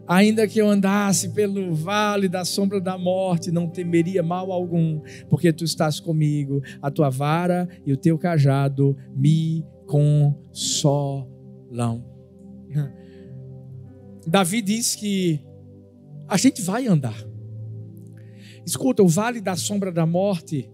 Ainda 0.09 0.49
que 0.49 0.59
eu 0.59 0.69
andasse 0.69 1.29
pelo 1.31 1.75
vale 1.75 2.29
da 2.29 2.45
sombra 2.45 2.81
da 2.81 2.97
morte, 2.97 3.51
não 3.53 3.69
temeria 3.69 4.23
mal 4.23 4.51
algum, 4.51 5.01
porque 5.29 5.53
tu 5.53 5.65
estás 5.65 6.01
comigo, 6.01 6.63
a 6.81 6.91
tua 6.91 7.11
vara 7.11 7.69
e 7.85 7.93
o 7.93 7.97
teu 7.97 8.19
cajado 8.19 8.97
me 9.15 9.63
consolam. 9.87 11.31
Davi 14.27 14.63
diz 14.63 14.95
que 14.95 15.41
a 16.33 16.37
gente 16.39 16.63
vai 16.63 16.87
andar. 16.87 17.23
Escuta, 18.65 19.03
o 19.03 19.09
vale 19.09 19.39
da 19.39 19.55
sombra 19.55 19.93
da 19.93 20.07
morte 20.07 20.71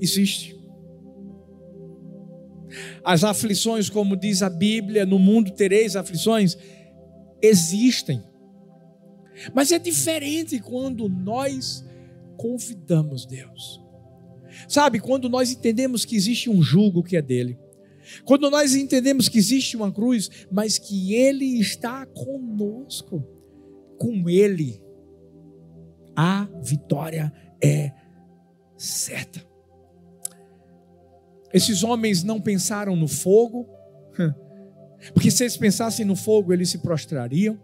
existe. 0.00 0.56
As 3.04 3.24
aflições, 3.24 3.90
como 3.90 4.16
diz 4.16 4.40
a 4.40 4.48
Bíblia, 4.48 5.04
no 5.04 5.18
mundo 5.18 5.50
tereis 5.50 5.96
aflições 5.96 6.56
existem. 7.42 8.22
Mas 9.52 9.72
é 9.72 9.80
diferente 9.80 10.60
quando 10.60 11.08
nós 11.08 11.84
convidamos 12.36 13.26
Deus. 13.26 13.82
Sabe, 14.68 15.00
quando 15.00 15.28
nós 15.28 15.50
entendemos 15.50 16.04
que 16.04 16.14
existe 16.14 16.48
um 16.48 16.62
jugo 16.62 17.02
que 17.02 17.16
é 17.16 17.22
dele. 17.22 17.58
Quando 18.24 18.48
nós 18.48 18.76
entendemos 18.76 19.28
que 19.28 19.38
existe 19.38 19.76
uma 19.76 19.90
cruz, 19.90 20.30
mas 20.52 20.78
que 20.78 21.14
ele 21.16 21.58
está 21.58 22.06
conosco. 22.06 23.37
Com 23.98 24.28
ele 24.28 24.80
a 26.16 26.48
vitória 26.62 27.32
é 27.62 27.92
certa. 28.76 29.46
Esses 31.52 31.82
homens 31.82 32.22
não 32.22 32.40
pensaram 32.40 32.94
no 32.94 33.08
fogo, 33.08 33.66
porque 35.14 35.30
se 35.30 35.44
eles 35.44 35.56
pensassem 35.56 36.04
no 36.04 36.16
fogo, 36.16 36.52
eles 36.52 36.70
se 36.70 36.78
prostrariam. 36.78 37.58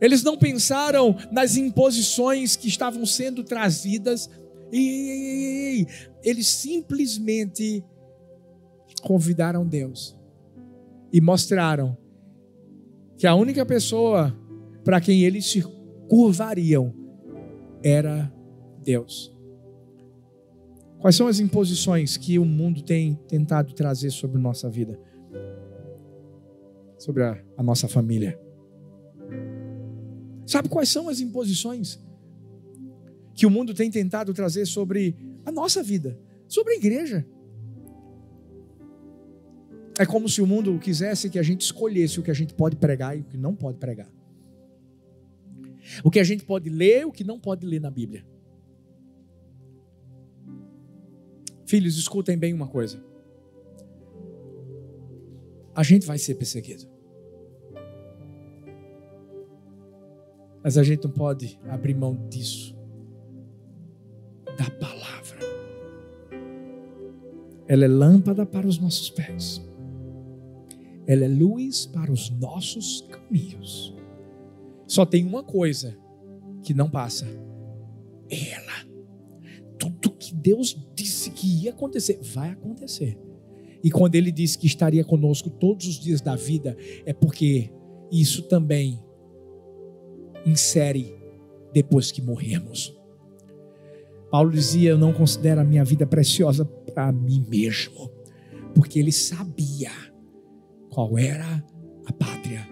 Eles 0.00 0.22
não 0.22 0.36
pensaram 0.36 1.16
nas 1.30 1.56
imposições 1.56 2.56
que 2.56 2.66
estavam 2.66 3.06
sendo 3.06 3.44
trazidas. 3.44 4.28
E 4.72 5.86
eles 6.24 6.48
simplesmente 6.48 7.84
convidaram 9.02 9.66
Deus 9.66 10.16
e 11.12 11.20
mostraram 11.20 11.96
que 13.18 13.26
a 13.26 13.34
única 13.34 13.66
pessoa 13.66 14.36
para 14.84 15.00
quem 15.00 15.22
eles 15.22 15.46
se 15.46 15.62
curvariam 16.08 16.94
era 17.82 18.32
Deus. 18.82 19.32
Quais 20.98 21.16
são 21.16 21.26
as 21.26 21.40
imposições 21.40 22.16
que 22.16 22.38
o 22.38 22.44
mundo 22.44 22.82
tem 22.82 23.14
tentado 23.28 23.74
trazer 23.74 24.10
sobre 24.10 24.40
nossa 24.40 24.70
vida? 24.70 24.98
sobre 27.02 27.24
a, 27.24 27.42
a 27.56 27.62
nossa 27.62 27.88
família. 27.88 28.38
Sabe 30.46 30.68
quais 30.68 30.88
são 30.88 31.08
as 31.08 31.20
imposições 31.20 31.98
que 33.34 33.46
o 33.46 33.50
mundo 33.50 33.74
tem 33.74 33.90
tentado 33.90 34.32
trazer 34.32 34.66
sobre 34.66 35.16
a 35.44 35.50
nossa 35.50 35.82
vida, 35.82 36.18
sobre 36.46 36.74
a 36.74 36.76
igreja? 36.76 37.26
É 39.98 40.06
como 40.06 40.28
se 40.28 40.40
o 40.40 40.46
mundo 40.46 40.78
quisesse 40.78 41.28
que 41.28 41.38
a 41.38 41.42
gente 41.42 41.62
escolhesse 41.62 42.20
o 42.20 42.22
que 42.22 42.30
a 42.30 42.34
gente 42.34 42.54
pode 42.54 42.76
pregar 42.76 43.16
e 43.16 43.20
o 43.20 43.24
que 43.24 43.36
não 43.36 43.54
pode 43.54 43.78
pregar. 43.78 44.10
O 46.04 46.10
que 46.10 46.20
a 46.20 46.24
gente 46.24 46.44
pode 46.44 46.70
ler 46.70 47.06
o 47.06 47.12
que 47.12 47.24
não 47.24 47.38
pode 47.38 47.66
ler 47.66 47.80
na 47.80 47.90
Bíblia. 47.90 48.24
Filhos, 51.66 51.96
escutem 51.96 52.36
bem 52.36 52.52
uma 52.52 52.68
coisa. 52.68 53.02
A 55.74 55.82
gente 55.82 56.06
vai 56.06 56.18
ser 56.18 56.34
perseguido. 56.34 56.86
Mas 60.62 60.78
a 60.78 60.82
gente 60.82 61.04
não 61.04 61.10
pode 61.10 61.58
abrir 61.68 61.94
mão 61.94 62.28
disso, 62.28 62.76
da 64.56 64.70
palavra. 64.78 65.02
ela 67.72 67.86
é 67.86 67.88
lâmpada 67.88 68.44
para 68.44 68.66
os 68.66 68.78
nossos 68.78 69.08
pés, 69.08 69.62
ela 71.06 71.24
é 71.24 71.28
luz 71.28 71.86
para 71.86 72.12
os 72.12 72.28
nossos 72.28 73.00
caminhos. 73.10 73.96
Só 74.92 75.06
tem 75.06 75.24
uma 75.24 75.42
coisa 75.42 75.96
que 76.62 76.74
não 76.74 76.90
passa: 76.90 77.24
ela. 78.28 78.92
Tudo 79.78 80.10
que 80.10 80.34
Deus 80.34 80.78
disse 80.94 81.30
que 81.30 81.64
ia 81.64 81.70
acontecer, 81.70 82.20
vai 82.20 82.50
acontecer. 82.50 83.18
E 83.82 83.90
quando 83.90 84.16
Ele 84.16 84.30
disse 84.30 84.58
que 84.58 84.66
estaria 84.66 85.02
conosco 85.02 85.48
todos 85.48 85.86
os 85.86 85.98
dias 85.98 86.20
da 86.20 86.36
vida, 86.36 86.76
é 87.06 87.14
porque 87.14 87.72
isso 88.12 88.42
também 88.42 89.02
insere 90.44 91.16
depois 91.72 92.12
que 92.12 92.20
morrermos. 92.20 92.94
Paulo 94.30 94.50
dizia: 94.50 94.90
Eu 94.90 94.98
não 94.98 95.14
considero 95.14 95.62
a 95.62 95.64
minha 95.64 95.86
vida 95.86 96.06
preciosa 96.06 96.66
para 96.66 97.10
mim 97.10 97.46
mesmo, 97.48 98.10
porque 98.74 98.98
ele 98.98 99.10
sabia 99.10 99.90
qual 100.90 101.16
era 101.16 101.64
a 102.04 102.12
pátria 102.12 102.68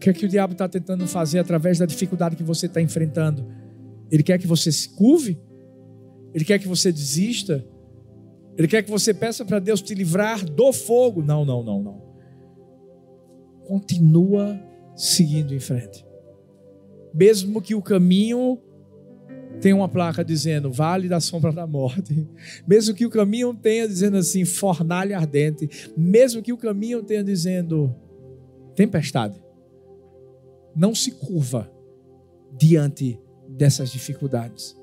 que 0.00 0.08
é 0.08 0.12
que 0.14 0.24
o 0.24 0.28
diabo 0.28 0.52
está 0.52 0.66
tentando 0.66 1.06
fazer 1.06 1.38
através 1.38 1.78
da 1.78 1.84
dificuldade 1.84 2.34
que 2.34 2.42
você 2.42 2.64
está 2.64 2.80
enfrentando? 2.80 3.46
Ele 4.10 4.22
quer 4.22 4.38
que 4.38 4.46
você 4.46 4.72
se 4.72 4.88
curve? 4.88 5.38
Ele 6.32 6.44
quer 6.44 6.58
que 6.58 6.66
você 6.66 6.90
desista? 6.90 7.64
Ele 8.56 8.66
quer 8.66 8.82
que 8.82 8.90
você 8.90 9.12
peça 9.12 9.44
para 9.44 9.58
Deus 9.58 9.82
te 9.82 9.94
livrar 9.94 10.42
do 10.44 10.72
fogo? 10.72 11.22
Não, 11.22 11.44
não, 11.44 11.62
não, 11.62 11.82
não. 11.82 12.02
Continua 13.66 14.58
seguindo 14.96 15.54
em 15.54 15.60
frente. 15.60 16.04
Mesmo 17.12 17.60
que 17.60 17.74
o 17.74 17.82
caminho 17.82 18.58
tenha 19.60 19.76
uma 19.76 19.88
placa 19.88 20.24
dizendo 20.24 20.72
Vale 20.72 21.08
da 21.08 21.20
Sombra 21.20 21.52
da 21.52 21.66
Morte, 21.66 22.26
mesmo 22.66 22.94
que 22.94 23.04
o 23.04 23.10
caminho 23.10 23.52
tenha 23.52 23.86
dizendo 23.86 24.16
assim 24.16 24.46
Fornalha 24.46 25.18
Ardente, 25.18 25.92
mesmo 25.94 26.40
que 26.40 26.52
o 26.52 26.56
caminho 26.56 27.02
tenha 27.02 27.22
dizendo 27.22 27.94
Tempestade, 28.74 29.42
não 30.74 30.94
se 30.94 31.12
curva 31.12 31.70
diante 32.56 33.18
dessas 33.48 33.90
dificuldades, 33.90 34.76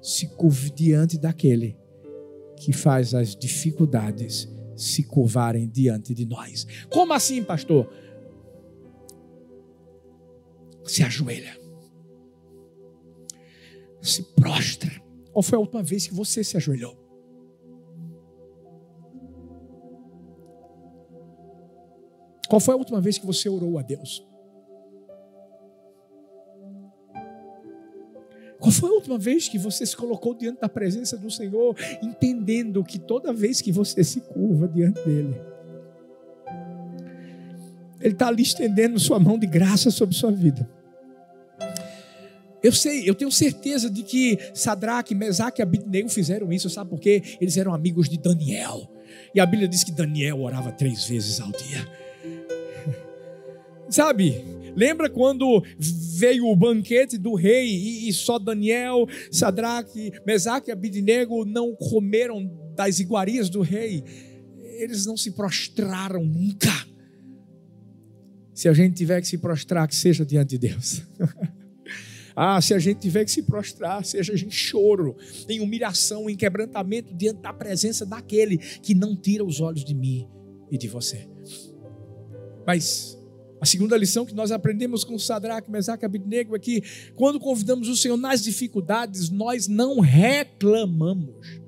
se 0.00 0.26
curve 0.28 0.70
diante 0.70 1.18
daquele 1.18 1.76
que 2.56 2.72
faz 2.72 3.14
as 3.14 3.34
dificuldades 3.34 4.48
se 4.76 5.02
curvarem 5.02 5.68
diante 5.68 6.14
de 6.14 6.24
nós. 6.24 6.66
Como 6.88 7.12
assim, 7.12 7.42
pastor? 7.42 7.90
Se 10.84 11.02
ajoelha 11.02 11.60
se 14.02 14.22
prostra. 14.22 14.90
Qual 15.32 15.42
foi 15.42 15.56
a 15.56 15.60
última 15.60 15.82
vez 15.82 16.06
que 16.06 16.14
você 16.14 16.42
se 16.42 16.56
ajoelhou? 16.56 16.98
Qual 22.48 22.58
foi 22.58 22.74
a 22.74 22.76
última 22.76 23.00
vez 23.00 23.16
que 23.16 23.26
você 23.26 23.48
orou 23.48 23.78
a 23.78 23.82
Deus? 23.82 24.26
Qual 28.70 28.72
foi 28.72 28.90
a 28.90 28.92
última 28.92 29.18
vez 29.18 29.48
que 29.48 29.58
você 29.58 29.84
se 29.84 29.96
colocou 29.96 30.32
diante 30.32 30.60
da 30.60 30.68
presença 30.68 31.16
do 31.16 31.28
Senhor, 31.28 31.76
entendendo 32.00 32.84
que 32.84 33.00
toda 33.00 33.32
vez 33.32 33.60
que 33.60 33.72
você 33.72 34.04
se 34.04 34.20
curva 34.20 34.68
diante 34.68 35.00
dEle, 35.04 35.34
Ele 38.00 38.14
está 38.14 38.28
ali 38.28 38.42
estendendo 38.42 38.98
sua 39.00 39.18
mão 39.18 39.36
de 39.36 39.46
graça 39.46 39.90
sobre 39.90 40.14
sua 40.14 40.30
vida. 40.30 40.70
Eu 42.62 42.70
sei, 42.70 43.08
eu 43.08 43.14
tenho 43.14 43.32
certeza 43.32 43.90
de 43.90 44.04
que 44.04 44.38
Sadraque, 44.54 45.16
Mesaque 45.16 45.60
e 45.60 45.64
Abidnego 45.64 46.08
fizeram 46.08 46.52
isso, 46.52 46.70
sabe 46.70 46.90
por 46.90 47.00
quê? 47.00 47.22
Eles 47.40 47.56
eram 47.56 47.74
amigos 47.74 48.08
de 48.08 48.18
Daniel. 48.18 48.88
E 49.34 49.40
a 49.40 49.46
Bíblia 49.46 49.66
diz 49.66 49.82
que 49.82 49.90
Daniel 49.90 50.40
orava 50.40 50.70
três 50.70 51.04
vezes 51.04 51.40
ao 51.40 51.50
dia. 51.50 51.88
Sabe, 53.90 54.44
lembra 54.76 55.08
quando 55.08 55.62
veio 55.78 56.46
o 56.46 56.56
banquete 56.56 57.16
do 57.18 57.34
rei 57.34 58.08
e, 58.08 58.12
só 58.12 58.38
Daniel, 58.38 59.06
Sadraque, 59.30 60.12
Mesaque 60.26 60.70
e 60.70 60.72
Abidnego 60.72 61.44
não 61.44 61.74
comeram 61.74 62.50
das 62.74 62.98
iguarias 63.00 63.48
do 63.48 63.60
rei? 63.60 64.04
Eles 64.78 65.06
não 65.06 65.16
se 65.16 65.32
prostraram 65.32 66.24
nunca. 66.24 66.70
Se 68.54 68.68
a 68.68 68.72
gente 68.72 68.94
tiver 68.94 69.20
que 69.20 69.28
se 69.28 69.38
prostrar, 69.38 69.88
que 69.88 69.96
seja 69.96 70.24
diante 70.24 70.58
de 70.58 70.68
Deus. 70.68 71.02
Ah, 72.42 72.58
se 72.60 72.72
a 72.72 72.78
gente 72.78 73.00
tiver 73.00 73.24
que 73.24 73.30
se 73.30 73.42
prostrar, 73.42 74.02
seja 74.02 74.32
em 74.32 74.50
choro, 74.50 75.14
em 75.46 75.60
humilhação, 75.60 76.30
em 76.30 76.34
quebrantamento 76.34 77.12
diante 77.14 77.42
da 77.42 77.52
presença 77.52 78.06
daquele 78.06 78.56
que 78.56 78.94
não 78.94 79.14
tira 79.14 79.44
os 79.44 79.60
olhos 79.60 79.84
de 79.84 79.94
mim 79.94 80.26
e 80.70 80.78
de 80.78 80.88
você. 80.88 81.28
Mas 82.66 83.19
a 83.60 83.66
segunda 83.66 83.96
lição 83.96 84.24
que 84.24 84.34
nós 84.34 84.50
aprendemos 84.50 85.04
com 85.04 85.18
Sadraque, 85.18 85.70
Mesaque 85.70 86.04
e 86.04 86.06
Abidnego 86.06 86.56
é 86.56 86.58
que 86.58 86.82
quando 87.14 87.38
convidamos 87.38 87.88
o 87.88 87.96
Senhor 87.96 88.16
nas 88.16 88.42
dificuldades, 88.42 89.28
nós 89.28 89.68
não 89.68 90.00
reclamamos. 90.00 91.60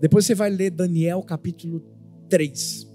Depois 0.00 0.26
você 0.26 0.34
vai 0.34 0.50
ler 0.50 0.70
Daniel 0.70 1.22
capítulo 1.22 1.80
3. 2.28 2.86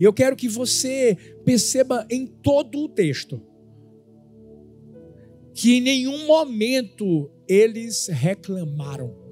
E 0.00 0.04
eu 0.04 0.12
quero 0.12 0.36
que 0.36 0.48
você 0.48 1.16
perceba 1.44 2.06
em 2.10 2.26
todo 2.26 2.80
o 2.80 2.88
texto 2.88 3.40
que 5.54 5.76
em 5.76 5.80
nenhum 5.80 6.26
momento 6.26 7.30
eles 7.48 8.08
reclamaram. 8.08 9.27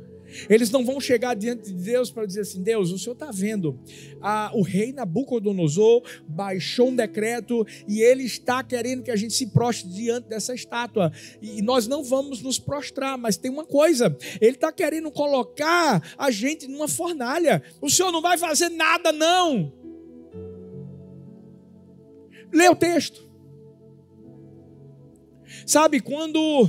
Eles 0.49 0.71
não 0.71 0.85
vão 0.85 1.01
chegar 1.01 1.35
diante 1.35 1.73
de 1.73 1.83
Deus 1.83 2.11
para 2.11 2.27
dizer 2.27 2.41
assim: 2.43 2.63
Deus, 2.63 2.91
o 2.91 2.99
Senhor 2.99 3.15
está 3.15 3.31
vendo, 3.31 3.79
ah, 4.21 4.51
o 4.55 4.63
rei 4.63 4.93
Nabucodonosor 4.93 6.03
baixou 6.29 6.89
um 6.89 6.97
decreto 6.97 7.67
e 7.89 8.01
ele 8.01 8.25
está 8.25 8.63
querendo 8.63 9.03
que 9.03 9.11
a 9.11 9.17
gente 9.17 9.35
se 9.35 9.47
prostre 9.47 9.91
diante 9.91 10.29
dessa 10.29 10.55
estátua. 10.55 11.13
E 11.41 11.63
nós 11.63 11.87
não 11.87 12.03
vamos 12.03 12.43
nos 12.43 12.59
prostrar, 12.59 13.17
mas 13.19 13.37
tem 13.37 13.51
uma 13.51 13.65
coisa: 13.65 14.17
ele 14.41 14.57
está 14.57 14.73
querendo 14.73 15.11
colocar 15.11 16.03
a 16.17 16.31
gente 16.31 16.67
numa 16.67 16.89
fornalha. 16.89 17.63
O 17.81 17.91
Senhor 17.91 18.13
não 18.13 18.23
vai 18.23 18.39
fazer 18.39 18.69
nada, 18.69 19.13
não. 19.13 19.73
Lê 22.53 22.69
o 22.69 22.77
texto. 22.77 23.27
Sabe, 25.67 26.01
quando 26.01 26.69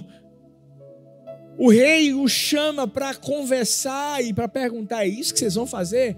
o 1.57 1.69
rei 1.69 2.13
o 2.13 2.27
chama 2.27 2.87
para 2.87 3.15
conversar 3.15 4.23
e 4.23 4.33
para 4.33 4.47
perguntar: 4.47 5.03
é 5.03 5.07
isso 5.07 5.33
que 5.33 5.39
vocês 5.39 5.55
vão 5.55 5.65
fazer? 5.65 6.15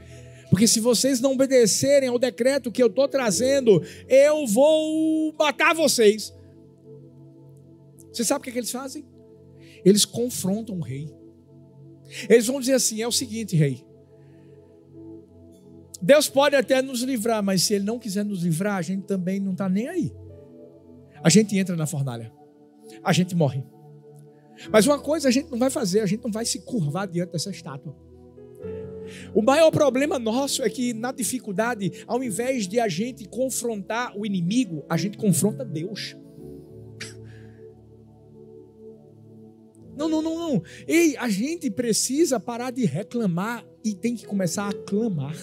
Porque 0.50 0.68
se 0.68 0.80
vocês 0.80 1.22
não 1.22 1.34
obedecerem 1.34 2.10
ao 2.10 2.20
decreto 2.20 2.72
que 2.72 2.82
eu 2.82 2.88
estou 2.88 3.08
trazendo, 3.08 3.82
eu 4.08 4.46
vou 4.48 5.34
matar 5.38 5.74
vocês. 5.74 6.34
Você 8.12 8.26
sabe 8.26 8.42
o 8.42 8.44
que, 8.44 8.50
é 8.50 8.54
que 8.54 8.60
eles 8.60 8.72
fazem? 8.72 9.06
Eles 9.86 10.04
confrontam 10.04 10.78
o 10.78 10.82
rei. 10.82 11.08
Eles 12.28 12.48
vão 12.48 12.60
dizer 12.60 12.74
assim: 12.74 13.02
é 13.02 13.08
o 13.08 13.12
seguinte, 13.12 13.56
rei. 13.56 13.86
Deus 16.02 16.28
pode 16.28 16.56
até 16.56 16.82
nos 16.82 17.02
livrar, 17.02 17.44
mas 17.44 17.64
se 17.64 17.74
Ele 17.74 17.84
não 17.84 18.00
quiser 18.00 18.24
nos 18.24 18.44
livrar, 18.44 18.78
a 18.78 18.82
gente 18.82 19.06
também 19.06 19.40
não 19.40 19.52
está 19.52 19.70
nem 19.70 19.88
aí. 19.88 20.14
A 21.22 21.30
gente 21.30 21.58
entra 21.58 21.76
na 21.76 21.86
fornalha, 21.86 22.32
a 23.04 23.14
gente 23.14 23.36
morre. 23.36 23.64
Mas 24.72 24.86
uma 24.86 25.00
coisa 25.00 25.30
a 25.30 25.32
gente 25.32 25.50
não 25.50 25.58
vai 25.58 25.70
fazer, 25.70 26.02
a 26.02 26.06
gente 26.06 26.24
não 26.24 26.32
vai 26.32 26.46
se 26.46 26.60
curvar 26.60 27.08
diante 27.08 27.32
dessa 27.32 27.50
estátua. 27.50 27.96
O 29.34 29.42
maior 29.42 29.72
problema 29.72 30.20
nosso 30.20 30.62
é 30.64 30.70
que 30.70 30.94
na 30.94 31.12
dificuldade, 31.12 32.04
ao 32.06 32.24
invés 32.24 32.68
de 32.68 32.80
a 32.80 32.88
gente 32.88 33.28
confrontar 33.28 34.16
o 34.18 34.26
inimigo, 34.26 34.86
a 34.90 34.98
gente 34.98 35.18
confronta 35.18 35.66
Deus. 35.66 36.16
Não, 39.98 40.08
não, 40.08 40.22
não, 40.22 40.40
não. 40.40 40.64
Ei, 40.88 41.18
a 41.18 41.28
gente 41.28 41.70
precisa 41.70 42.40
parar 42.40 42.72
de 42.72 42.86
reclamar 42.86 43.66
e 43.84 43.94
tem 43.94 44.16
que 44.16 44.26
começar 44.26 44.70
a 44.70 44.74
clamar. 44.74 45.36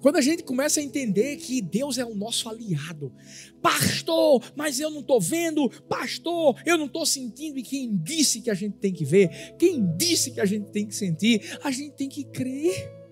Quando 0.00 0.16
a 0.16 0.20
gente 0.20 0.42
começa 0.42 0.80
a 0.80 0.82
entender 0.82 1.36
que 1.36 1.60
Deus 1.60 1.98
é 1.98 2.04
o 2.04 2.14
nosso 2.14 2.48
aliado, 2.48 3.12
pastor, 3.60 4.42
mas 4.54 4.80
eu 4.80 4.90
não 4.90 5.00
estou 5.00 5.20
vendo, 5.20 5.68
pastor, 5.88 6.60
eu 6.64 6.76
não 6.78 6.86
estou 6.86 7.06
sentindo, 7.06 7.58
e 7.58 7.62
quem 7.62 7.96
disse 7.96 8.40
que 8.40 8.50
a 8.50 8.54
gente 8.54 8.78
tem 8.78 8.92
que 8.92 9.04
ver, 9.04 9.54
quem 9.58 9.84
disse 9.96 10.30
que 10.30 10.40
a 10.40 10.44
gente 10.44 10.70
tem 10.70 10.86
que 10.86 10.94
sentir, 10.94 11.58
a 11.62 11.70
gente 11.70 11.92
tem 11.92 12.08
que 12.08 12.24
crer. 12.24 13.02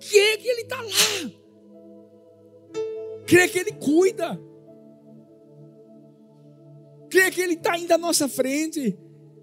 Crer 0.00 0.38
que 0.38 0.48
Ele 0.48 0.62
está 0.62 0.82
lá, 0.82 1.30
crer 3.24 3.48
que 3.48 3.58
Ele 3.58 3.72
cuida, 3.72 4.40
crer 7.08 7.30
que 7.30 7.40
Ele 7.40 7.54
está 7.54 7.78
indo 7.78 7.92
à 7.92 7.98
nossa 7.98 8.28
frente, 8.28 8.98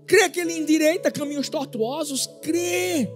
crer 0.05 0.29
que 0.29 0.41
Ele 0.41 0.57
endireita 0.57 1.09
caminhos 1.09 1.47
tortuosos, 1.47 2.27
crer 2.41 3.09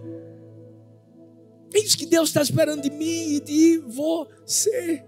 é 1.74 1.80
isso 1.80 1.98
que 1.98 2.06
Deus 2.06 2.30
está 2.30 2.42
esperando 2.42 2.82
de 2.82 2.90
mim 2.90 3.36
e 3.36 3.40
de 3.40 3.78
você. 3.80 5.04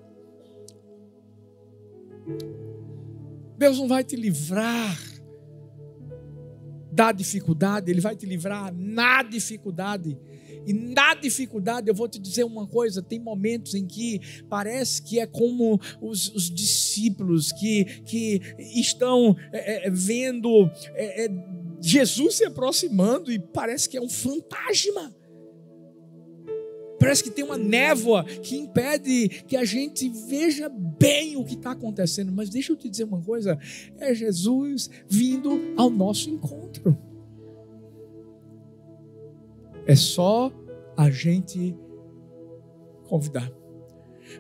Deus 3.58 3.78
não 3.78 3.88
vai 3.88 4.04
te 4.04 4.16
livrar 4.16 4.98
da 6.92 7.12
dificuldade, 7.12 7.92
Ele 7.92 8.02
vai 8.02 8.16
te 8.16 8.26
livrar 8.26 8.74
na 8.74 9.22
dificuldade. 9.22 10.18
E 10.66 10.74
na 10.74 11.14
dificuldade, 11.14 11.88
eu 11.88 11.94
vou 11.94 12.08
te 12.08 12.18
dizer 12.18 12.44
uma 12.44 12.66
coisa: 12.66 13.02
tem 13.02 13.20
momentos 13.20 13.76
em 13.76 13.86
que 13.86 14.20
parece 14.50 15.02
que 15.02 15.20
é 15.20 15.28
como 15.28 15.80
os, 16.02 16.30
os 16.30 16.50
discípulos 16.50 17.52
que, 17.52 17.86
que 18.04 18.42
estão 18.58 19.36
é, 19.52 19.88
é, 19.88 19.90
vendo 19.92 20.70
é, 20.96 21.26
é 21.26 21.30
Jesus 21.82 22.36
se 22.36 22.46
aproximando 22.46 23.32
e 23.32 23.38
parece 23.38 23.88
que 23.88 23.98
é 23.98 24.02
um 24.02 24.10
fantasma. 24.10 25.14
Parece 27.00 27.24
que 27.24 27.30
tem 27.30 27.44
uma 27.44 27.58
névoa 27.58 28.24
que 28.24 28.56
impede 28.56 29.30
que 29.48 29.58
a 29.58 29.66
gente 29.66 30.10
veja 30.10 30.70
bem 30.70 31.36
o 31.36 31.44
que 31.44 31.56
está 31.56 31.72
acontecendo. 31.72 32.32
Mas 32.32 32.50
deixa 32.50 32.72
eu 32.72 32.78
te 32.78 32.90
dizer 32.90 33.04
uma 33.04 33.22
coisa: 33.22 33.58
é 34.00 34.14
Jesus 34.14 34.90
vindo 35.08 35.74
ao 35.76 35.90
nosso 35.90 36.30
encontro. 36.30 36.98
É 39.86 39.96
só 39.96 40.52
a 40.98 41.10
gente 41.10 41.76
convidar. 43.08 43.52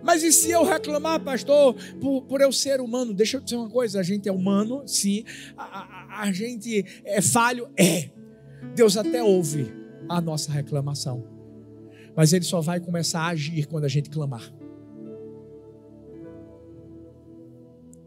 Mas 0.02 0.24
e 0.24 0.32
se 0.32 0.50
eu 0.50 0.64
reclamar, 0.64 1.20
pastor, 1.20 1.76
por, 2.00 2.24
por 2.24 2.42
eu 2.42 2.52
ser 2.52 2.82
humano? 2.82 3.14
Deixa 3.14 3.38
eu 3.38 3.42
dizer 3.42 3.58
uma 3.58 3.70
coisa: 3.70 4.00
a 4.00 4.04
gente 4.04 4.30
é 4.30 4.32
humano, 4.32 4.84
sim. 4.88 5.24
A, 5.58 5.64
a, 5.64 6.22
a 6.22 6.32
gente 6.32 6.86
é 7.04 7.22
falho? 7.22 7.70
É. 7.78 8.10
Deus 8.76 8.98
até 8.98 9.22
ouve 9.22 9.72
a 10.10 10.20
nossa 10.20 10.52
reclamação 10.52 11.35
mas 12.16 12.34
ele 12.34 12.46
só 12.46 12.62
vai 12.62 12.80
começar 12.80 13.22
a 13.22 13.28
agir 13.28 13.68
quando 13.68 13.86
a 13.86 13.90
gente 13.90 14.10
clamar. 14.10 14.54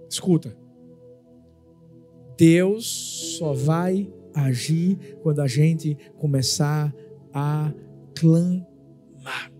Escuta. 0.09 0.57
Deus 2.37 3.37
só 3.39 3.53
vai 3.53 4.13
agir 4.35 5.19
quando 5.23 5.41
a 5.41 5.47
gente 5.47 5.97
começar 6.17 6.95
a 7.33 7.73
clamar. 8.15 9.53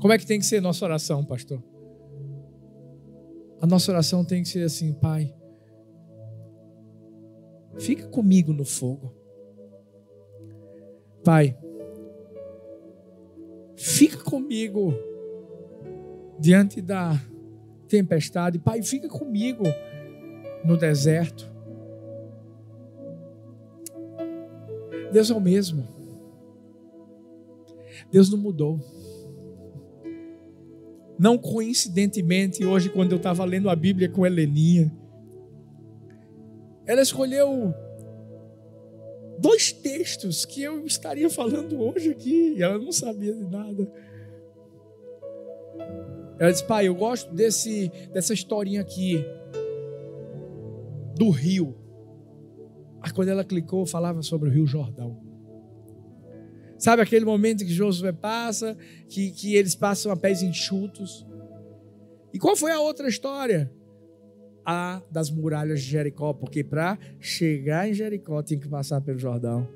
Como 0.00 0.12
é 0.12 0.18
que 0.18 0.26
tem 0.26 0.40
que 0.40 0.46
ser 0.46 0.60
nossa 0.60 0.84
oração, 0.84 1.24
pastor? 1.24 1.62
A 3.60 3.66
nossa 3.66 3.92
oração 3.92 4.24
tem 4.24 4.42
que 4.42 4.48
ser 4.48 4.64
assim, 4.64 4.92
Pai, 4.92 5.32
fica 7.78 8.08
comigo 8.08 8.52
no 8.52 8.64
fogo. 8.64 9.14
Pai, 11.22 11.56
Fica 13.82 14.18
comigo 14.18 14.94
diante 16.38 16.80
da 16.80 17.20
tempestade. 17.88 18.60
Pai, 18.60 18.80
fica 18.80 19.08
comigo 19.08 19.64
no 20.64 20.76
deserto. 20.76 21.50
Deus 25.12 25.32
é 25.32 25.34
o 25.34 25.40
mesmo. 25.40 25.88
Deus 28.08 28.30
não 28.30 28.38
mudou. 28.38 28.78
Não 31.18 31.36
coincidentemente, 31.36 32.64
hoje, 32.64 32.88
quando 32.88 33.10
eu 33.10 33.16
estava 33.16 33.44
lendo 33.44 33.68
a 33.68 33.74
Bíblia 33.74 34.08
com 34.08 34.24
Heleninha, 34.24 34.96
ela 36.86 37.02
escolheu 37.02 37.74
dois 39.42 39.72
textos 39.72 40.46
que 40.46 40.62
eu 40.62 40.86
estaria 40.86 41.28
falando 41.28 41.78
hoje 41.80 42.10
aqui, 42.10 42.54
e 42.56 42.62
ela 42.62 42.78
não 42.78 42.92
sabia 42.92 43.34
de 43.34 43.44
nada. 43.44 43.92
Ela 46.38 46.52
disse: 46.52 46.64
Pai, 46.64 46.86
eu 46.86 46.94
gosto 46.94 47.34
desse, 47.34 47.90
dessa 48.12 48.32
historinha 48.32 48.80
aqui, 48.80 49.22
do 51.16 51.28
rio. 51.30 51.76
Aí 53.02 53.12
quando 53.12 53.28
ela 53.28 53.44
clicou, 53.44 53.84
falava 53.84 54.22
sobre 54.22 54.48
o 54.48 54.52
Rio 54.52 54.64
Jordão. 54.64 55.20
Sabe 56.78 57.02
aquele 57.02 57.24
momento 57.24 57.64
que 57.64 57.72
Josué 57.72 58.12
passa, 58.12 58.76
que, 59.08 59.30
que 59.32 59.54
eles 59.56 59.74
passam 59.74 60.10
a 60.12 60.16
pés 60.16 60.42
enxutos? 60.42 61.26
E 62.32 62.38
qual 62.38 62.56
foi 62.56 62.72
a 62.72 62.80
outra 62.80 63.08
história? 63.08 63.72
A 64.64 65.02
das 65.10 65.30
muralhas 65.30 65.80
de 65.80 65.90
Jericó, 65.90 66.32
porque 66.32 66.62
para 66.62 66.98
chegar 67.20 67.88
em 67.88 67.94
Jericó 67.94 68.42
tinha 68.42 68.58
que 68.58 68.68
passar 68.68 69.00
pelo 69.00 69.18
Jordão. 69.18 69.66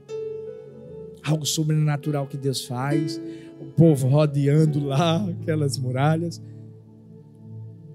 Algo 1.22 1.44
sobrenatural 1.44 2.26
que 2.26 2.36
Deus 2.36 2.64
faz, 2.64 3.20
o 3.60 3.66
povo 3.72 4.06
rodeando 4.06 4.84
lá 4.84 5.24
aquelas 5.28 5.76
muralhas. 5.76 6.40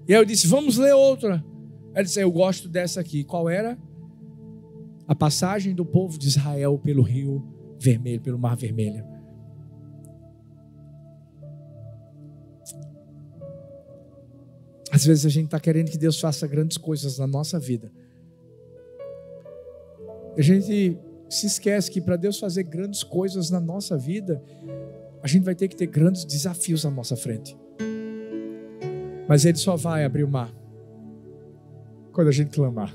E 0.06 0.14
aí 0.14 0.20
eu 0.20 0.24
disse: 0.24 0.46
Vamos 0.46 0.76
ler 0.76 0.94
outra. 0.94 1.42
Ela 1.94 2.04
disse: 2.04 2.20
Eu 2.20 2.30
gosto 2.30 2.68
dessa 2.68 3.00
aqui. 3.00 3.24
Qual 3.24 3.48
era? 3.48 3.78
A 5.08 5.14
passagem 5.14 5.74
do 5.74 5.84
povo 5.84 6.18
de 6.18 6.28
Israel 6.28 6.78
pelo 6.78 7.02
rio 7.02 7.42
vermelho, 7.78 8.20
pelo 8.20 8.38
mar 8.38 8.56
vermelho. 8.56 9.11
Às 14.92 15.06
vezes 15.06 15.24
a 15.24 15.30
gente 15.30 15.46
está 15.46 15.58
querendo 15.58 15.90
que 15.90 15.96
Deus 15.96 16.20
faça 16.20 16.46
grandes 16.46 16.76
coisas 16.76 17.18
na 17.18 17.26
nossa 17.26 17.58
vida. 17.58 17.90
A 20.36 20.42
gente 20.42 20.98
se 21.30 21.46
esquece 21.46 21.90
que 21.90 21.98
para 21.98 22.14
Deus 22.14 22.38
fazer 22.38 22.64
grandes 22.64 23.02
coisas 23.02 23.48
na 23.48 23.58
nossa 23.58 23.96
vida, 23.96 24.42
a 25.22 25.26
gente 25.26 25.44
vai 25.44 25.54
ter 25.54 25.68
que 25.68 25.76
ter 25.76 25.86
grandes 25.86 26.26
desafios 26.26 26.84
à 26.84 26.90
nossa 26.90 27.16
frente. 27.16 27.56
Mas 29.26 29.46
Ele 29.46 29.56
só 29.56 29.76
vai 29.76 30.04
abrir 30.04 30.24
o 30.24 30.28
mar 30.28 30.54
quando 32.12 32.28
a 32.28 32.32
gente 32.32 32.50
clamar. 32.50 32.94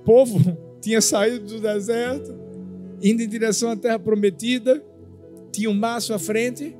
O 0.00 0.04
povo 0.04 0.40
tinha 0.82 1.00
saído 1.00 1.46
do 1.46 1.60
deserto, 1.60 2.34
indo 3.00 3.22
em 3.22 3.28
direção 3.28 3.70
à 3.70 3.76
terra 3.76 4.00
prometida, 4.00 4.82
tinha 5.52 5.70
um 5.70 5.74
mar 5.74 5.98
à 5.98 6.18
frente 6.18 6.76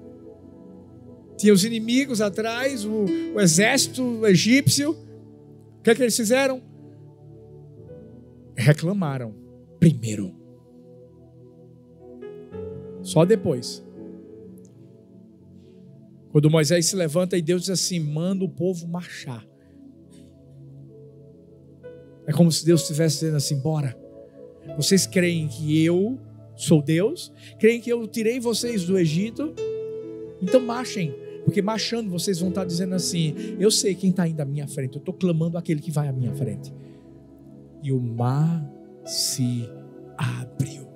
tinha 1.36 1.52
os 1.52 1.64
inimigos 1.64 2.20
atrás, 2.20 2.84
o, 2.84 3.04
o 3.34 3.40
exército 3.40 4.26
egípcio. 4.26 4.92
O 4.92 5.82
que 5.82 5.90
é 5.90 5.94
que 5.94 6.02
eles 6.02 6.16
fizeram? 6.16 6.62
Reclamaram 8.56 9.34
primeiro. 9.78 10.34
Só 13.02 13.24
depois. 13.24 13.84
Quando 16.30 16.50
Moisés 16.50 16.86
se 16.86 16.96
levanta 16.96 17.36
e 17.36 17.42
Deus 17.42 17.62
diz 17.62 17.70
assim: 17.70 18.00
manda 18.00 18.44
o 18.44 18.48
povo 18.48 18.86
marchar. 18.88 19.46
É 22.26 22.32
como 22.32 22.50
se 22.50 22.66
Deus 22.66 22.82
estivesse 22.82 23.20
dizendo 23.20 23.36
assim: 23.36 23.60
bora. 23.60 23.96
Vocês 24.76 25.06
creem 25.06 25.46
que 25.46 25.84
eu 25.84 26.18
sou 26.56 26.82
Deus? 26.82 27.32
Creem 27.58 27.80
que 27.80 27.92
eu 27.92 28.06
tirei 28.08 28.40
vocês 28.40 28.84
do 28.84 28.98
Egito? 28.98 29.54
Então 30.42 30.60
marchem. 30.60 31.14
Porque 31.46 31.62
marchando 31.62 32.10
vocês 32.10 32.40
vão 32.40 32.48
estar 32.48 32.64
dizendo 32.64 32.96
assim: 32.96 33.32
Eu 33.60 33.70
sei 33.70 33.94
quem 33.94 34.10
está 34.10 34.26
indo 34.26 34.40
à 34.40 34.44
minha 34.44 34.66
frente, 34.66 34.96
eu 34.96 34.98
estou 34.98 35.14
clamando 35.14 35.56
aquele 35.56 35.80
que 35.80 35.92
vai 35.92 36.08
à 36.08 36.12
minha 36.12 36.34
frente. 36.34 36.74
E 37.84 37.92
o 37.92 38.00
mar 38.00 38.68
se 39.04 39.70
abriu. 40.18 40.88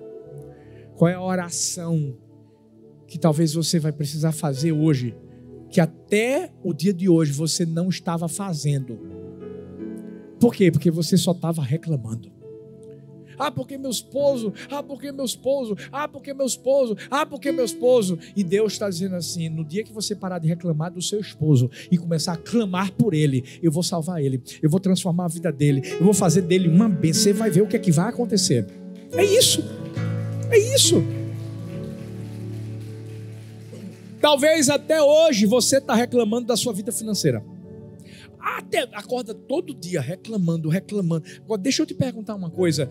Qual 0.96 1.08
é 1.08 1.14
a 1.14 1.22
oração 1.22 2.16
que 3.06 3.16
talvez 3.16 3.54
você 3.54 3.78
vai 3.78 3.92
precisar 3.92 4.32
fazer 4.32 4.72
hoje, 4.72 5.14
que 5.70 5.80
até 5.80 6.52
o 6.64 6.74
dia 6.74 6.92
de 6.92 7.08
hoje 7.08 7.30
você 7.30 7.64
não 7.64 7.88
estava 7.88 8.26
fazendo? 8.26 8.98
Por 10.40 10.52
quê? 10.52 10.72
Porque 10.72 10.90
você 10.90 11.16
só 11.16 11.30
estava 11.30 11.62
reclamando. 11.62 12.39
Ah, 13.40 13.50
porque 13.50 13.78
meu 13.78 13.90
esposo, 13.90 14.52
ah, 14.70 14.82
porque 14.82 15.10
meu 15.10 15.24
esposo, 15.24 15.74
ah, 15.90 16.06
porque 16.06 16.34
meu 16.34 16.44
esposo, 16.44 16.94
ah, 17.10 17.24
porque 17.24 17.50
meu 17.50 17.64
esposo. 17.64 18.18
E 18.36 18.44
Deus 18.44 18.74
está 18.74 18.90
dizendo 18.90 19.16
assim: 19.16 19.48
no 19.48 19.64
dia 19.64 19.82
que 19.82 19.92
você 19.92 20.14
parar 20.14 20.38
de 20.38 20.46
reclamar 20.46 20.92
do 20.92 21.00
seu 21.00 21.18
esposo 21.18 21.70
e 21.90 21.96
começar 21.96 22.34
a 22.34 22.36
clamar 22.36 22.92
por 22.92 23.14
ele, 23.14 23.42
eu 23.62 23.72
vou 23.72 23.82
salvar 23.82 24.22
ele, 24.22 24.42
eu 24.60 24.68
vou 24.68 24.78
transformar 24.78 25.24
a 25.24 25.28
vida 25.28 25.50
dele, 25.50 25.80
eu 25.98 26.04
vou 26.04 26.12
fazer 26.12 26.42
dele 26.42 26.68
uma 26.68 26.86
bênção. 26.86 27.22
Você 27.22 27.32
vai 27.32 27.50
ver 27.50 27.62
o 27.62 27.66
que 27.66 27.76
é 27.76 27.78
que 27.78 27.90
vai 27.90 28.10
acontecer. 28.10 28.66
É 29.12 29.24
isso, 29.24 29.64
é 30.50 30.58
isso. 30.58 31.02
Talvez 34.20 34.68
até 34.68 35.00
hoje 35.02 35.46
você 35.46 35.78
está 35.78 35.94
reclamando 35.94 36.46
da 36.46 36.56
sua 36.56 36.74
vida 36.74 36.92
financeira. 36.92 37.42
Até 38.38 38.88
acorda 38.94 39.34
todo 39.34 39.74
dia 39.74 40.00
reclamando, 40.00 40.68
reclamando. 40.68 41.24
Agora, 41.44 41.60
deixa 41.60 41.82
eu 41.82 41.86
te 41.86 41.94
perguntar 41.94 42.34
uma 42.34 42.50
coisa. 42.50 42.88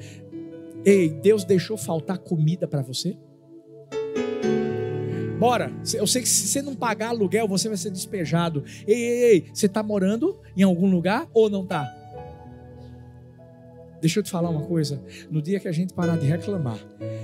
Ei, 0.86 1.10
Deus 1.10 1.44
deixou 1.44 1.78
faltar 1.78 2.18
comida 2.18 2.68
para 2.68 2.82
você? 2.82 3.18
Bora, 5.40 5.72
eu 5.94 6.06
sei 6.06 6.22
que 6.22 6.28
se 6.28 6.48
você 6.48 6.62
não 6.62 6.76
pagar 6.76 7.10
aluguel, 7.10 7.48
você 7.48 7.70
vai 7.70 7.78
ser 7.78 7.92
despejado. 7.92 8.64
Ei, 8.86 8.96
ei, 8.96 9.24
ei, 9.24 9.46
você 9.54 9.68
está 9.68 9.82
morando 9.82 10.38
em 10.56 10.64
algum 10.64 10.90
lugar 10.90 11.30
ou 11.34 11.50
não 11.50 11.64
está? 11.64 11.96
Deixa 14.02 14.20
eu 14.20 14.24
te 14.24 14.30
falar 14.30 14.50
uma 14.50 14.66
coisa. 14.66 15.02
No 15.32 15.42
dia 15.42 15.60
que 15.60 15.68
a 15.68 15.72
gente 15.72 15.94
parar 15.94 16.18
de 16.18 16.26
reclamar 16.26 16.78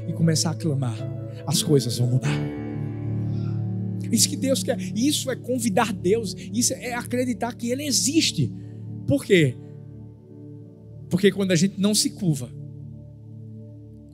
e 0.08 0.14
começar 0.14 0.52
a 0.52 0.56
clamar, 0.56 0.98
as 1.46 1.62
coisas 1.62 1.98
vão 1.98 2.08
mudar. 2.08 2.38
Isso 4.12 4.30
que 4.30 4.38
Deus 4.38 4.64
quer. 4.64 4.78
Isso 4.96 5.30
é 5.30 5.36
convidar 5.36 5.92
Deus. 5.92 6.36
Isso 6.54 6.74
é 6.74 6.94
acreditar 6.94 7.54
que 7.54 7.70
Ele 7.70 7.84
existe. 7.86 8.54
Por 9.08 9.26
quê? 9.26 9.56
Porque 11.10 11.32
quando 11.32 11.52
a 11.52 11.56
gente 11.56 11.80
não 11.80 11.94
se 11.94 12.12
curva, 12.12 12.50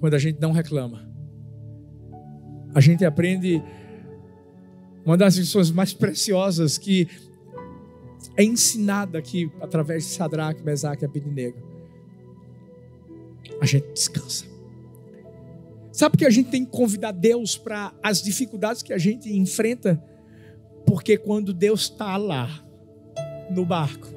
quando 0.01 0.15
a 0.15 0.19
gente 0.19 0.41
não 0.41 0.51
reclama, 0.51 1.07
a 2.73 2.81
gente 2.81 3.05
aprende 3.05 3.63
uma 5.05 5.15
das 5.15 5.35
lições 5.35 5.69
mais 5.69 5.93
preciosas 5.93 6.77
que 6.77 7.07
é 8.35 8.43
ensinada 8.43 9.19
aqui 9.19 9.51
através 9.61 10.03
de 10.03 10.09
Sadraque, 10.09 10.63
Mesaque 10.63 11.03
e 11.03 11.05
Abednego. 11.05 11.57
A 13.61 13.65
gente 13.65 13.93
descansa. 13.93 14.45
Sabe 15.91 16.17
que 16.17 16.25
a 16.25 16.29
gente 16.31 16.49
tem 16.49 16.65
que 16.65 16.71
convidar 16.71 17.11
Deus 17.11 17.55
para 17.55 17.93
as 18.01 18.23
dificuldades 18.23 18.81
que 18.81 18.93
a 18.93 18.97
gente 18.97 19.31
enfrenta? 19.31 20.03
Porque 20.83 21.15
quando 21.15 21.53
Deus 21.53 21.81
está 21.81 22.17
lá, 22.17 22.65
no 23.51 23.65
barco, 23.65 24.07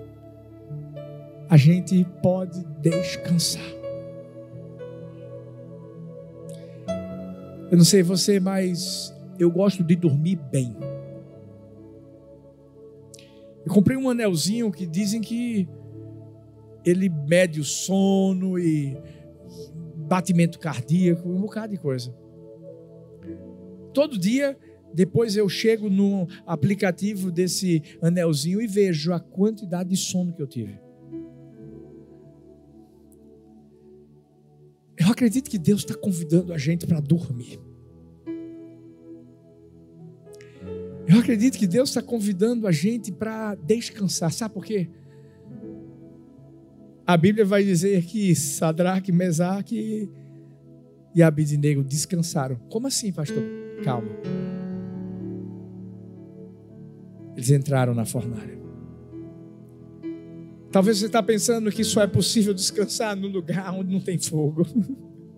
a 1.51 1.57
gente 1.59 2.07
pode 2.23 2.65
descansar. 2.81 3.84
Eu 7.71 7.79
não 7.79 7.85
sei 7.85 8.03
você, 8.03 8.39
mas 8.39 9.15
eu 9.39 9.51
gosto 9.51 9.83
de 9.83 9.97
dormir 9.97 10.37
bem. 10.51 10.77
Eu 13.65 13.73
comprei 13.73 13.97
um 13.97 14.11
anelzinho 14.11 14.71
que 14.71 14.87
dizem 14.87 15.21
que 15.21 15.69
ele 16.85 17.09
mede 17.09 17.61
o 17.61 17.65
sono 17.65 18.59
e 18.59 18.97
batimento 19.97 20.59
cardíaco, 20.59 21.29
um 21.29 21.41
bocado 21.41 21.73
de 21.73 21.79
coisa. 21.79 22.15
Todo 23.95 24.19
dia, 24.19 24.57
depois 24.93 25.37
eu 25.37 25.49
chego 25.49 25.89
no 25.89 26.29
aplicativo 26.47 27.33
desse 27.33 27.83
anelzinho 28.03 28.61
e 28.61 28.67
vejo 28.67 29.13
a 29.13 29.21
quantidade 29.21 29.89
de 29.89 29.97
sono 29.97 30.33
que 30.33 30.43
eu 30.43 30.47
tive. 30.47 30.84
Acredito 35.15 35.49
que 35.49 35.59
Deus 35.59 35.81
está 35.81 35.95
convidando 35.95 36.53
a 36.53 36.59
gente 36.59 36.87
para 36.87 37.01
dormir. 37.01 37.59
Eu 41.07 41.19
acredito 41.21 41.59
que 41.59 41.67
Deus 41.67 41.91
está 41.91 42.03
convidando 42.03 42.67
a 42.67 42.73
gente 42.73 43.13
para 43.13 43.55
descansar. 43.55 44.33
Sabe 44.33 44.55
por 44.55 44.65
quê? 44.65 44.89
A 47.07 47.17
Bíblia 47.17 47.45
vai 47.45 47.63
dizer 47.63 48.05
que 48.05 48.35
Sadraque, 48.35 49.13
Mesaque 49.13 50.11
e 51.15 51.23
Abidnego 51.23 51.85
descansaram. 51.85 52.57
Como 52.71 52.87
assim, 52.87 53.13
pastor? 53.13 53.43
Calma. 53.83 54.09
Eles 57.37 57.51
entraram 57.51 57.95
na 57.95 58.07
fornalha. 58.07 58.64
Talvez 60.75 60.99
você 60.99 61.07
está 61.07 61.23
pensando 61.23 61.71
que 61.71 61.85
só 61.85 62.03
é 62.03 62.07
possível 62.09 62.53
descansar 62.53 63.15
no 63.15 63.29
lugar 63.29 63.73
onde 63.73 63.93
não 63.93 64.01
tem 64.01 64.19
fogo. 64.19 64.67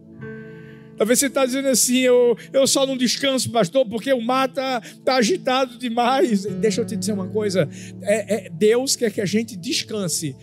Talvez 0.96 1.18
você 1.18 1.26
está 1.26 1.44
dizendo 1.44 1.68
assim, 1.68 1.98
eu, 1.98 2.38
eu 2.54 2.66
só 2.66 2.86
não 2.86 2.96
descanso, 2.96 3.50
pastor, 3.50 3.86
porque 3.86 4.10
o 4.14 4.20
mar 4.22 4.48
está 4.48 4.80
tá 5.04 5.16
agitado 5.16 5.76
demais. 5.76 6.46
Deixa 6.46 6.80
eu 6.80 6.86
te 6.86 6.96
dizer 6.96 7.12
uma 7.12 7.28
coisa: 7.28 7.68
é, 8.00 8.46
é, 8.46 8.50
Deus 8.50 8.96
quer 8.96 9.12
que 9.12 9.20
a 9.20 9.26
gente 9.26 9.54
descanse, 9.58 10.34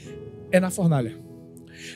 é 0.52 0.60
na 0.60 0.70
fornalha. 0.70 1.23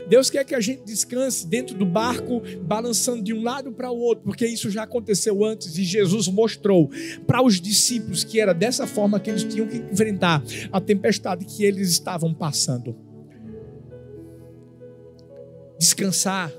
Deus 0.07 0.29
quer 0.29 0.43
que 0.43 0.55
a 0.55 0.59
gente 0.59 0.83
descanse 0.83 1.47
dentro 1.47 1.75
do 1.75 1.85
barco, 1.85 2.41
balançando 2.61 3.21
de 3.21 3.33
um 3.33 3.43
lado 3.43 3.71
para 3.71 3.91
o 3.91 3.97
outro, 3.97 4.23
porque 4.23 4.45
isso 4.45 4.69
já 4.69 4.83
aconteceu 4.83 5.43
antes 5.43 5.77
e 5.77 5.83
Jesus 5.83 6.27
mostrou 6.27 6.89
para 7.25 7.41
os 7.43 7.59
discípulos 7.59 8.23
que 8.23 8.39
era 8.39 8.53
dessa 8.53 8.87
forma 8.87 9.19
que 9.19 9.29
eles 9.29 9.43
tinham 9.43 9.67
que 9.67 9.77
enfrentar 9.77 10.43
a 10.71 10.81
tempestade 10.81 11.45
que 11.45 11.63
eles 11.63 11.89
estavam 11.89 12.33
passando. 12.33 12.95
Descansar 15.79 16.51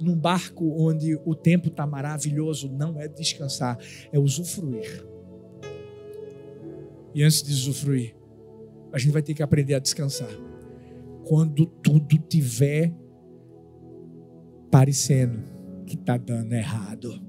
num 0.00 0.16
barco 0.16 0.64
onde 0.78 1.18
o 1.24 1.34
tempo 1.34 1.68
está 1.68 1.86
maravilhoso, 1.86 2.70
não 2.70 2.98
é 3.00 3.06
descansar, 3.06 3.78
é 4.10 4.18
usufruir. 4.18 5.04
E 7.14 7.22
antes 7.22 7.42
de 7.42 7.52
usufruir, 7.52 8.14
a 8.92 8.98
gente 8.98 9.12
vai 9.12 9.22
ter 9.22 9.34
que 9.34 9.42
aprender 9.42 9.74
a 9.74 9.78
descansar. 9.78 10.30
Quando 11.30 11.64
tudo 11.64 12.18
tiver 12.18 12.92
parecendo 14.68 15.44
que 15.86 15.94
está 15.94 16.16
dando 16.16 16.52
errado. 16.52 17.24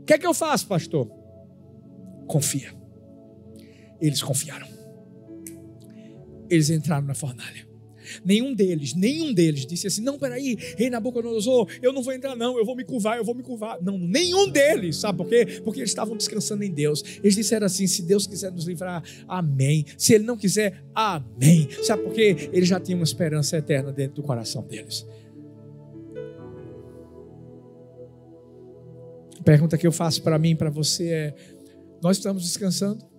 O 0.00 0.04
que 0.06 0.14
é 0.14 0.18
que 0.18 0.26
eu 0.26 0.32
faço, 0.32 0.66
pastor? 0.66 1.06
Confia. 2.26 2.74
Eles 4.00 4.22
confiaram. 4.22 4.66
Eles 6.48 6.70
entraram 6.70 7.06
na 7.06 7.12
fornalha. 7.12 7.68
Nenhum 8.24 8.54
deles, 8.54 8.94
nenhum 8.94 9.32
deles 9.32 9.66
disse 9.66 9.86
assim: 9.86 10.02
não, 10.02 10.18
peraí, 10.18 10.56
rei 10.76 10.90
Nabucodonosor, 10.90 11.68
eu 11.80 11.92
não 11.92 12.02
vou 12.02 12.12
entrar, 12.12 12.36
não, 12.36 12.58
eu 12.58 12.64
vou 12.64 12.76
me 12.76 12.84
curvar, 12.84 13.16
eu 13.16 13.24
vou 13.24 13.34
me 13.34 13.42
curvar. 13.42 13.78
Não, 13.82 13.98
nenhum 13.98 14.48
deles, 14.48 14.96
sabe 14.96 15.18
por 15.18 15.28
quê? 15.28 15.60
Porque 15.64 15.80
eles 15.80 15.90
estavam 15.90 16.16
descansando 16.16 16.64
em 16.64 16.70
Deus. 16.70 17.02
Eles 17.22 17.34
disseram 17.34 17.66
assim: 17.66 17.86
se 17.86 18.02
Deus 18.02 18.26
quiser 18.26 18.50
nos 18.52 18.66
livrar, 18.66 19.02
amém. 19.28 19.84
Se 19.96 20.14
Ele 20.14 20.24
não 20.24 20.36
quiser, 20.36 20.84
amém. 20.94 21.68
Sabe 21.82 22.02
por 22.02 22.12
quê? 22.12 22.50
Eles 22.52 22.68
já 22.68 22.78
tinham 22.80 22.98
uma 22.98 23.04
esperança 23.04 23.56
eterna 23.56 23.92
dentro 23.92 24.16
do 24.16 24.22
coração 24.22 24.62
deles. 24.62 25.06
A 29.38 29.42
pergunta 29.42 29.76
que 29.76 29.86
eu 29.86 29.92
faço 29.92 30.22
para 30.22 30.38
mim 30.38 30.50
e 30.50 30.54
para 30.54 30.70
você 30.70 31.08
é: 31.08 31.34
nós 32.02 32.16
estamos 32.16 32.44
descansando? 32.44 33.11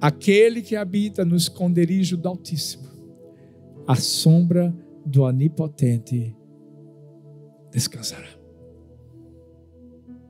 Aquele 0.00 0.62
que 0.62 0.76
habita 0.76 1.24
no 1.24 1.36
esconderijo 1.36 2.16
do 2.16 2.28
Altíssimo, 2.28 2.88
a 3.86 3.96
sombra 3.96 4.74
do 5.04 5.22
Onipotente 5.22 6.36
descansará. 7.70 8.28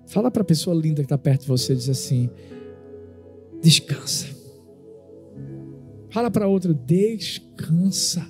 Fala 0.06 0.30
para 0.30 0.42
a 0.42 0.44
pessoa 0.44 0.74
linda 0.74 1.02
que 1.02 1.06
está 1.06 1.18
perto 1.18 1.42
de 1.42 1.48
você, 1.48 1.74
diz 1.74 1.88
assim: 1.88 2.30
descansa. 3.60 4.26
Fala 6.10 6.30
para 6.30 6.46
outra, 6.46 6.72
descansa. 6.72 8.26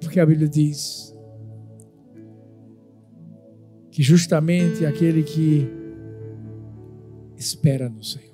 Porque 0.00 0.18
a 0.18 0.26
Bíblia 0.26 0.48
diz 0.48 1.14
que 3.92 4.02
justamente 4.02 4.86
aquele 4.86 5.22
que 5.22 5.79
espera 7.40 7.88
no 7.88 8.04
Senhor. 8.04 8.30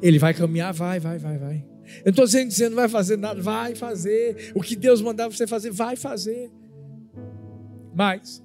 Ele 0.00 0.18
vai 0.18 0.34
caminhar, 0.34 0.72
vai, 0.72 1.00
vai, 1.00 1.18
vai, 1.18 1.38
vai. 1.38 1.66
Eu 1.98 2.04
não 2.06 2.10
estou 2.10 2.24
dizendo 2.26 2.48
que 2.48 2.54
você 2.54 2.68
não 2.68 2.76
vai 2.76 2.88
fazer 2.88 3.16
nada, 3.16 3.40
vai 3.40 3.74
fazer. 3.74 4.52
O 4.54 4.60
que 4.60 4.76
Deus 4.76 5.00
mandar 5.00 5.28
você 5.28 5.46
fazer, 5.46 5.70
vai 5.70 5.96
fazer. 5.96 6.50
Mas, 7.94 8.42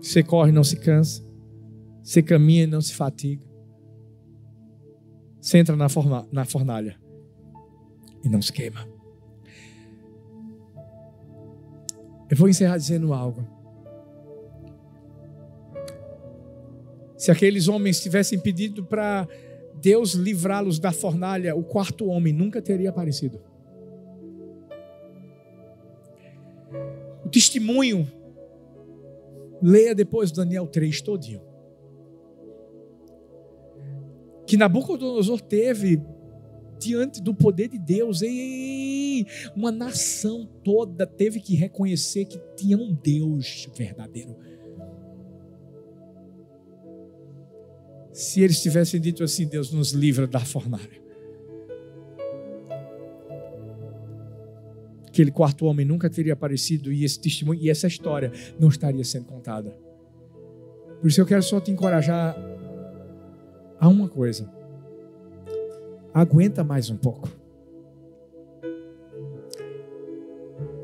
você 0.00 0.22
corre, 0.22 0.52
não 0.52 0.64
se 0.64 0.76
cansa. 0.76 1.24
Você 2.02 2.22
caminha 2.22 2.64
e 2.64 2.66
não 2.66 2.80
se 2.80 2.94
fatiga. 2.94 3.44
Você 5.40 5.58
entra 5.58 5.76
na, 5.76 5.88
forma, 5.88 6.26
na 6.32 6.44
fornalha 6.44 6.98
e 8.22 8.28
não 8.28 8.40
se 8.40 8.52
queima. 8.52 8.86
Eu 12.28 12.36
vou 12.36 12.48
encerrar 12.48 12.76
dizendo 12.76 13.12
algo. 13.12 13.55
Se 17.16 17.30
aqueles 17.30 17.68
homens 17.68 18.00
tivessem 18.00 18.38
pedido 18.38 18.84
para 18.84 19.26
Deus 19.80 20.12
livrá-los 20.12 20.78
da 20.78 20.92
fornalha, 20.92 21.54
o 21.54 21.62
quarto 21.62 22.06
homem 22.06 22.32
nunca 22.32 22.60
teria 22.60 22.90
aparecido. 22.90 23.40
O 27.24 27.28
testemunho, 27.28 28.10
leia 29.62 29.94
depois 29.94 30.30
Daniel 30.30 30.66
3 30.66 31.00
todinho. 31.00 31.42
Que 34.46 34.56
Nabucodonosor 34.56 35.40
teve 35.40 36.00
diante 36.78 37.22
do 37.22 37.34
poder 37.34 37.68
de 37.68 37.78
Deus, 37.78 38.22
ei, 38.22 39.26
uma 39.56 39.72
nação 39.72 40.46
toda 40.62 41.06
teve 41.06 41.40
que 41.40 41.54
reconhecer 41.54 42.26
que 42.26 42.38
tinha 42.54 42.76
um 42.76 42.94
Deus 42.94 43.68
verdadeiro. 43.74 44.36
Se 48.16 48.40
eles 48.40 48.62
tivessem 48.62 48.98
dito 48.98 49.22
assim: 49.22 49.46
Deus 49.46 49.70
nos 49.70 49.92
livra 49.92 50.26
da 50.26 50.40
fornalha. 50.40 51.04
Aquele 55.06 55.30
quarto 55.30 55.66
homem 55.66 55.84
nunca 55.84 56.08
teria 56.08 56.32
aparecido 56.32 56.90
e 56.90 57.04
esse 57.04 57.20
testemunho 57.20 57.60
e 57.60 57.68
essa 57.68 57.86
história 57.86 58.32
não 58.58 58.68
estaria 58.68 59.04
sendo 59.04 59.26
contada. 59.26 59.76
Por 60.98 61.08
isso 61.08 61.20
eu 61.20 61.26
quero 61.26 61.42
só 61.42 61.60
te 61.60 61.70
encorajar 61.70 62.34
a 63.78 63.86
uma 63.86 64.08
coisa. 64.08 64.50
Aguenta 66.14 66.64
mais 66.64 66.88
um 66.88 66.96
pouco. 66.96 67.28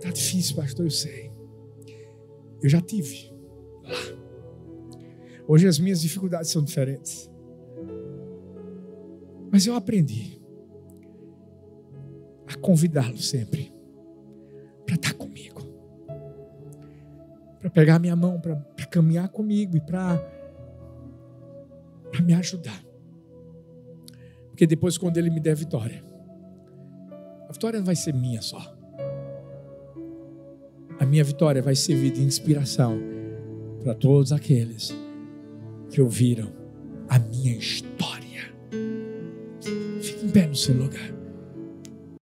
Tá 0.02 0.10
difícil, 0.10 0.56
pastor, 0.56 0.84
eu 0.84 0.90
sei. 0.90 1.30
Eu 2.62 2.68
já 2.68 2.80
tive 2.82 3.32
lá. 3.84 4.21
Hoje 5.46 5.66
as 5.66 5.78
minhas 5.78 6.00
dificuldades 6.00 6.50
são 6.50 6.62
diferentes. 6.62 7.30
Mas 9.50 9.66
eu 9.66 9.74
aprendi 9.74 10.40
a 12.46 12.56
convidá-lo 12.56 13.18
sempre 13.18 13.72
para 14.86 14.94
estar 14.94 15.14
comigo, 15.14 15.60
para 17.60 17.68
pegar 17.70 17.98
minha 17.98 18.16
mão, 18.16 18.40
para 18.40 18.56
caminhar 18.90 19.28
comigo 19.28 19.76
e 19.76 19.80
para 19.80 20.18
me 22.24 22.34
ajudar. 22.34 22.82
Porque 24.48 24.66
depois, 24.66 24.96
quando 24.96 25.16
Ele 25.16 25.30
me 25.30 25.40
der 25.40 25.56
vitória, 25.56 26.02
a 27.48 27.52
vitória 27.52 27.78
não 27.78 27.86
vai 27.86 27.96
ser 27.96 28.14
minha 28.14 28.40
só. 28.40 28.60
A 30.98 31.04
minha 31.04 31.24
vitória 31.24 31.60
vai 31.60 31.74
servir 31.74 32.12
de 32.12 32.22
inspiração 32.22 32.98
para 33.82 33.94
todos 33.94 34.30
aqueles 34.32 34.94
que 35.92 36.00
ouviram 36.00 36.50
a 37.08 37.18
minha 37.18 37.54
história. 37.54 38.50
Fique 40.00 40.24
em 40.24 40.30
pé 40.30 40.46
no 40.46 40.56
seu 40.56 40.74
lugar. 40.74 41.21